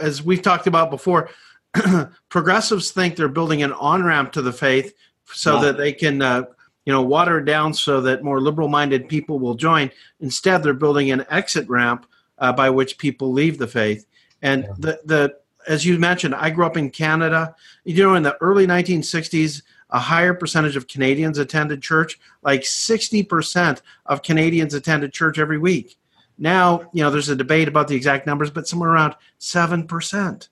[0.00, 1.30] as we've talked about before,
[2.28, 4.94] progressives think they're building an on ramp to the faith
[5.26, 5.62] so wow.
[5.62, 6.44] that they can, uh,
[6.84, 9.90] you know, watered down so that more liberal-minded people will join.
[10.20, 12.06] Instead, they're building an exit ramp
[12.38, 14.06] uh, by which people leave the faith.
[14.42, 14.74] And yeah.
[14.78, 15.36] the the
[15.68, 17.54] as you mentioned, I grew up in Canada.
[17.84, 22.18] You know, in the early 1960s, a higher percentage of Canadians attended church.
[22.42, 25.96] Like 60% of Canadians attended church every week.
[26.38, 30.48] Now, you know, there's a debate about the exact numbers, but somewhere around 7%.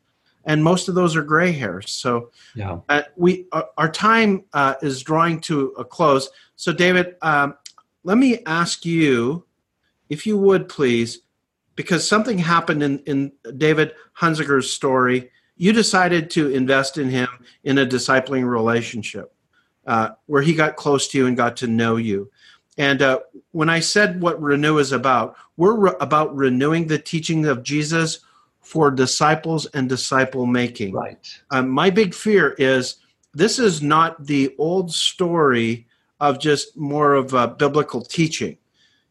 [0.49, 1.93] And most of those are gray hairs.
[1.93, 2.79] So, yeah.
[2.89, 6.31] Uh, we uh, our time uh, is drawing to a close.
[6.57, 7.55] So, David, um,
[8.03, 9.45] let me ask you,
[10.09, 11.21] if you would please,
[11.77, 15.31] because something happened in, in David Hunziker's story.
[15.61, 17.29] You decided to invest in him
[17.65, 19.35] in a discipling relationship
[19.87, 22.31] uh, where he got close to you and got to know you.
[22.79, 23.19] And uh,
[23.51, 28.21] when I said what Renew is about, we're re- about renewing the teaching of Jesus
[28.69, 30.93] for disciples and disciple making.
[30.93, 31.27] Right.
[31.51, 32.97] Um, my big fear is
[33.33, 35.87] this is not the old story
[36.21, 38.59] of just more of a biblical teaching.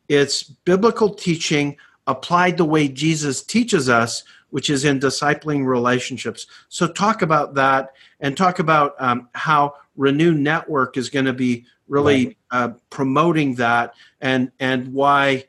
[0.09, 6.45] It's biblical teaching applied the way Jesus teaches us, which is in discipling relationships.
[6.69, 11.65] So, talk about that and talk about um, how Renew Network is going to be
[11.87, 12.37] really right.
[12.51, 15.45] uh, promoting that and and why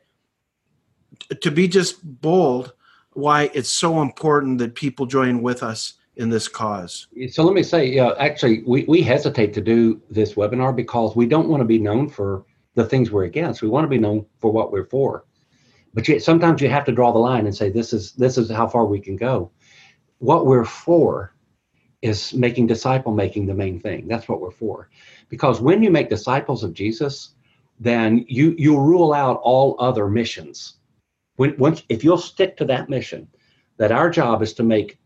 [1.41, 2.73] to be just bold
[3.13, 7.63] why it's so important that people join with us in this cause so let me
[7.63, 11.65] say uh, actually we, we hesitate to do this webinar because we don't want to
[11.65, 12.43] be known for
[12.75, 15.23] the things we're against we want to be known for what we're for
[15.93, 18.49] but you, sometimes you have to draw the line and say this is this is
[18.49, 19.51] how far we can go.
[20.19, 21.33] What we're for
[22.01, 24.07] is making disciple making the main thing.
[24.07, 24.89] That's what we're for.
[25.29, 27.31] Because when you make disciples of Jesus,
[27.79, 30.75] then you you rule out all other missions.
[31.39, 33.25] When once if you'll stick to that mission,
[33.77, 34.99] that our job is to make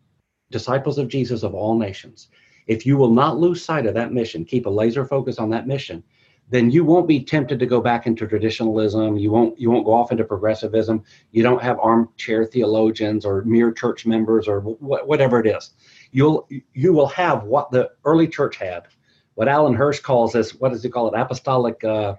[0.49, 2.29] disciples of Jesus of all nations.
[2.65, 5.67] If you will not lose sight of that mission, keep a laser focus on that
[5.67, 6.03] mission,
[6.49, 9.15] then you won't be tempted to go back into traditionalism.
[9.15, 11.03] You won't you won't go off into progressivism.
[11.29, 15.75] You don't have armchair theologians or mere church members or wh- whatever it is.
[16.11, 18.87] You'll you will have what the early church had,
[19.35, 20.55] what Alan Hirsch calls this.
[20.55, 21.15] What does he call it?
[21.15, 22.15] Apostolic uh,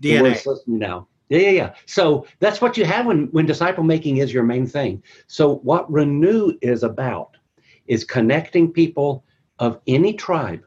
[0.00, 0.44] DNA.
[0.66, 1.74] Now, yeah, yeah, yeah.
[1.86, 5.02] So that's what you have when when disciple making is your main thing.
[5.28, 7.38] So what Renew is about
[7.86, 9.24] is connecting people
[9.58, 10.62] of any tribe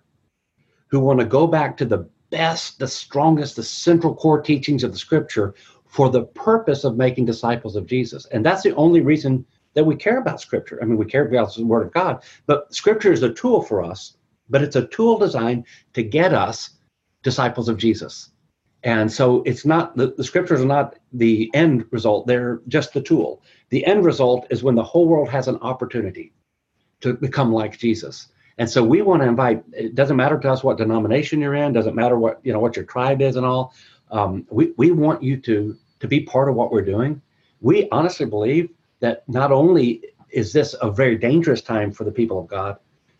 [0.87, 4.91] who want to go back to the best, the strongest, the central core teachings of
[4.91, 5.53] the scripture
[5.85, 8.25] for the purpose of making disciples of Jesus.
[8.31, 9.45] And that's the only reason
[9.75, 10.79] that we care about scripture.
[10.81, 13.83] I mean, we care about the word of God, but scripture is a tool for
[13.83, 14.17] us,
[14.49, 16.71] but it's a tool designed to get us
[17.21, 18.31] disciples of Jesus.
[18.85, 23.01] And so it's not the, the scriptures are not the end result, they're just the
[23.01, 23.41] tool.
[23.69, 26.33] The end result is when the whole world has an opportunity
[27.01, 28.27] to become like Jesus.
[28.59, 29.63] And so we want to invite.
[29.73, 31.73] It doesn't matter to us what denomination you're in.
[31.73, 33.73] Doesn't matter what you know what your tribe is and all.
[34.11, 37.21] Um, we we want you to to be part of what we're doing.
[37.61, 38.69] We honestly believe
[38.99, 42.77] that not only is this a very dangerous time for the people of God,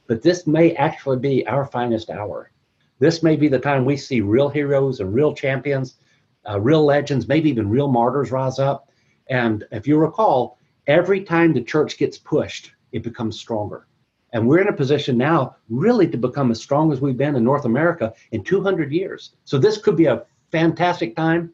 [0.07, 2.51] but this may actually be our finest hour.
[2.99, 5.95] This may be the time we see real heroes and real champions,
[6.49, 8.89] uh, real legends, maybe even real martyrs rise up.
[9.29, 13.87] And if you recall, every time the church gets pushed, it becomes stronger.
[14.33, 17.43] And we're in a position now really to become as strong as we've been in
[17.43, 19.35] North America in 200 years.
[19.45, 21.53] So this could be a fantastic time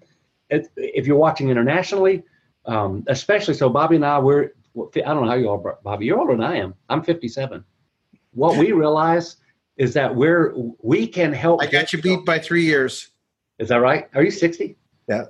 [0.49, 2.23] if you're watching internationally,
[2.65, 3.53] um, especially.
[3.53, 6.43] So Bobby and I, we're, I don't know how you are, Bobby, you're older than
[6.43, 6.73] I am.
[6.89, 7.63] I'm 57.
[8.33, 9.37] What we realize
[9.81, 10.53] is that we're,
[10.83, 11.59] we can help.
[11.59, 13.09] I got you beat by three years.
[13.57, 14.07] Is that right?
[14.13, 14.77] Are you 60?
[15.09, 15.23] Yeah.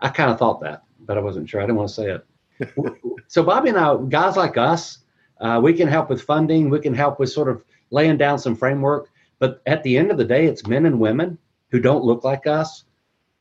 [0.00, 1.60] I kind of thought that, but I wasn't sure.
[1.60, 2.74] I didn't want to say it.
[3.28, 4.98] so Bobby and I, guys like us,
[5.40, 6.70] uh, we can help with funding.
[6.70, 9.10] We can help with sort of laying down some framework.
[9.38, 11.38] But at the end of the day, it's men and women
[11.70, 12.82] who don't look like us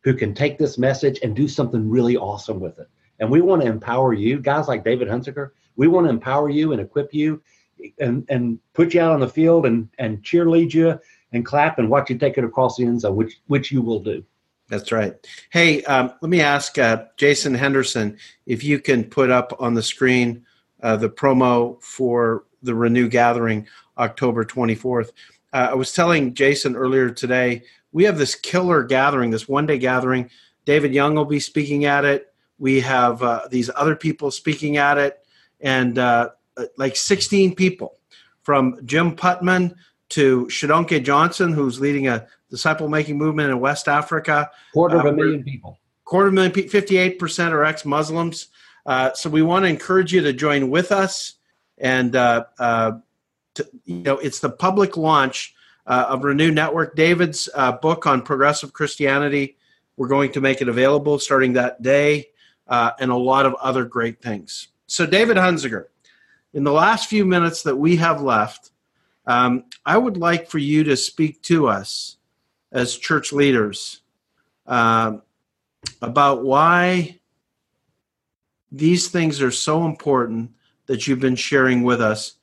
[0.03, 2.89] who can take this message and do something really awesome with it.
[3.19, 5.49] And we want to empower you, guys like David Hunziker.
[5.77, 7.41] We want to empower you and equip you
[7.99, 10.99] and, and put you out on the field and, and cheerlead you
[11.31, 13.99] and clap and watch you take it across the end zone, which, which you will
[13.99, 14.23] do.
[14.69, 15.15] That's right.
[15.49, 19.83] Hey, um, let me ask uh, Jason Henderson if you can put up on the
[19.83, 20.45] screen
[20.81, 23.67] uh, the promo for the Renew Gathering
[23.97, 25.09] October 24th.
[25.53, 29.77] Uh, I was telling Jason earlier today, we have this killer gathering, this one day
[29.77, 30.29] gathering.
[30.65, 32.33] David Young will be speaking at it.
[32.57, 35.19] We have uh, these other people speaking at it,
[35.59, 36.29] and uh,
[36.77, 37.97] like 16 people
[38.43, 39.75] from Jim Putman
[40.09, 44.51] to Shodankeh Johnson, who's leading a disciple making movement in West Africa.
[44.73, 45.79] Quarter of a uh, million people.
[46.03, 48.47] Quarter of a million, 58% are ex Muslims.
[48.85, 51.35] Uh, so we want to encourage you to join with us.
[51.77, 52.93] And, uh, uh,
[53.55, 55.55] to, you know, it's the public launch
[55.87, 56.95] uh, of Renew Network.
[56.95, 59.57] David's uh, book on progressive Christianity,
[59.97, 62.29] we're going to make it available starting that day,
[62.67, 64.69] and a lot of other great things.
[64.87, 65.87] So, David Hunziker,
[66.53, 68.71] in the last few minutes that we have left,
[69.25, 72.17] um, I would like for you to speak to us
[72.71, 74.01] as church leaders
[74.67, 75.17] uh,
[76.01, 77.19] about why
[78.71, 80.51] these things are so important
[80.85, 82.35] that you've been sharing with us.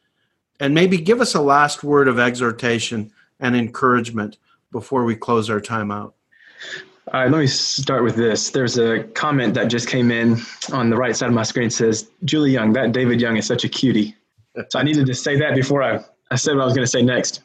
[0.61, 4.39] And maybe give us a last word of exhortation and encouragement
[4.73, 6.15] before we close our time out.
[7.15, 8.51] All right, let me start with this.
[8.51, 10.37] There's a comment that just came in
[10.75, 13.65] on the right side of my screen says, Julie Young, that David Young is such
[13.65, 14.15] a cutie.
[14.69, 16.91] So I needed to say that before I, I said what I was going to
[16.91, 17.41] say next.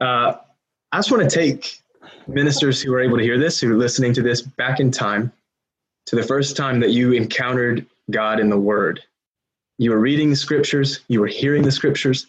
[0.00, 0.36] Uh,
[0.92, 1.78] I just want to take
[2.26, 5.30] ministers who are able to hear this, who are listening to this back in time
[6.06, 9.02] to the first time that you encountered God in the Word.
[9.76, 12.28] You were reading the scriptures, you were hearing the scriptures,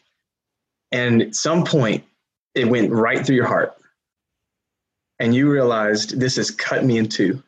[0.92, 2.04] and at some point
[2.56, 3.79] it went right through your heart.
[5.20, 7.44] And you realized this has cut me in two.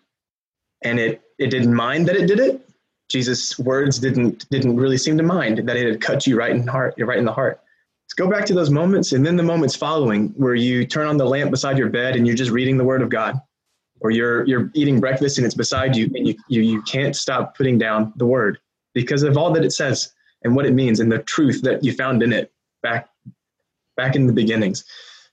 [0.83, 2.67] And it, it didn't mind that it did it.
[3.11, 6.65] Jesus' words didn't didn't really seem to mind that it had cut you right in
[6.65, 7.59] heart, right in the heart.
[8.05, 11.17] Let's go back to those moments and then the moments following where you turn on
[11.17, 13.39] the lamp beside your bed and you're just reading the word of God.
[13.99, 17.55] Or you're you're eating breakfast and it's beside you and you, you, you can't stop
[17.55, 18.59] putting down the word
[18.93, 20.13] because of all that it says
[20.43, 22.51] and what it means and the truth that you found in it
[22.81, 23.09] back
[23.97, 24.85] back in the beginnings.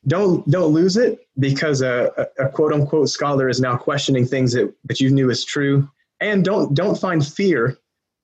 [0.06, 4.52] Don't don't lose it because a, a, a quote unquote scholar is now questioning things
[4.52, 5.88] that, that you knew is true.
[6.20, 7.76] And don't don't find fear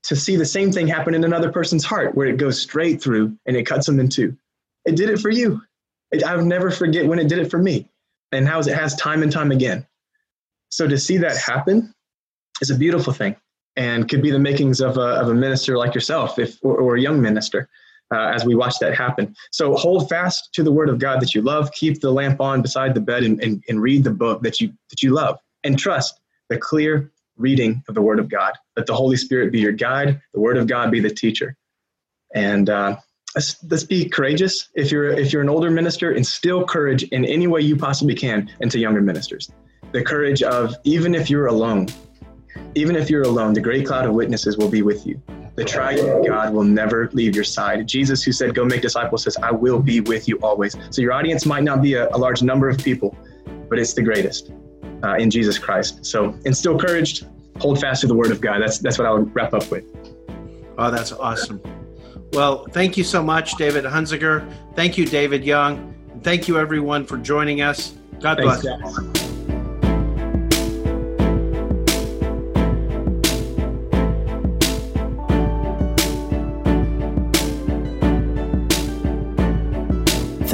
[0.05, 3.37] to see the same thing happen in another person's heart where it goes straight through
[3.47, 4.37] and it cuts them in two.
[4.85, 5.63] It did it for you.
[6.13, 7.89] It, I will never forget when it did it for me
[8.33, 9.87] and how it has time and time again.
[10.69, 11.95] So to see that happen
[12.61, 13.37] is a beautiful thing
[13.77, 16.97] and could be the makings of a, of a minister like yourself if, or, or
[16.97, 17.69] a young minister
[18.13, 19.35] uh, as we watch that happen.
[19.51, 21.71] So hold fast to the word of God that you love.
[21.73, 24.73] Keep the lamp on beside the bed and, and, and read the book that you,
[24.91, 28.53] that you love and trust the clear reading of the word of God.
[28.77, 31.57] Let the Holy Spirit be your guide, the word of God be the teacher.
[32.35, 32.97] And uh,
[33.35, 34.69] let's, let's be courageous.
[34.75, 38.51] If you're if you're an older minister, instill courage in any way you possibly can
[38.61, 39.51] into younger ministers.
[39.93, 41.89] The courage of even if you're alone,
[42.75, 45.21] even if you're alone, the great cloud of witnesses will be with you.
[45.57, 47.87] The triune God will never leave your side.
[47.87, 50.77] Jesus, who said, Go make disciples, says, I will be with you always.
[50.91, 53.17] So your audience might not be a, a large number of people,
[53.69, 54.53] but it's the greatest
[55.05, 56.05] uh, in Jesus Christ.
[56.05, 57.25] So instill courage,
[57.59, 58.61] hold fast to the word of God.
[58.61, 59.85] That's, that's what I would wrap up with.
[60.77, 61.63] Oh, that's awesome.
[62.33, 64.53] Well, thank you so much, David Hunziker.
[64.75, 65.95] Thank you, David Young.
[66.23, 67.95] Thank you, everyone, for joining us.
[68.21, 68.99] God Thanks, bless.
[68.99, 69.34] Guys.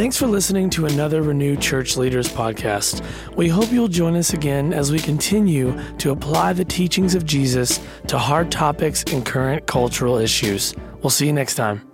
[0.01, 3.05] Thanks for listening to another Renewed Church Leaders podcast.
[3.37, 7.79] We hope you'll join us again as we continue to apply the teachings of Jesus
[8.07, 10.75] to hard topics and current cultural issues.
[11.03, 11.90] We'll see you next time.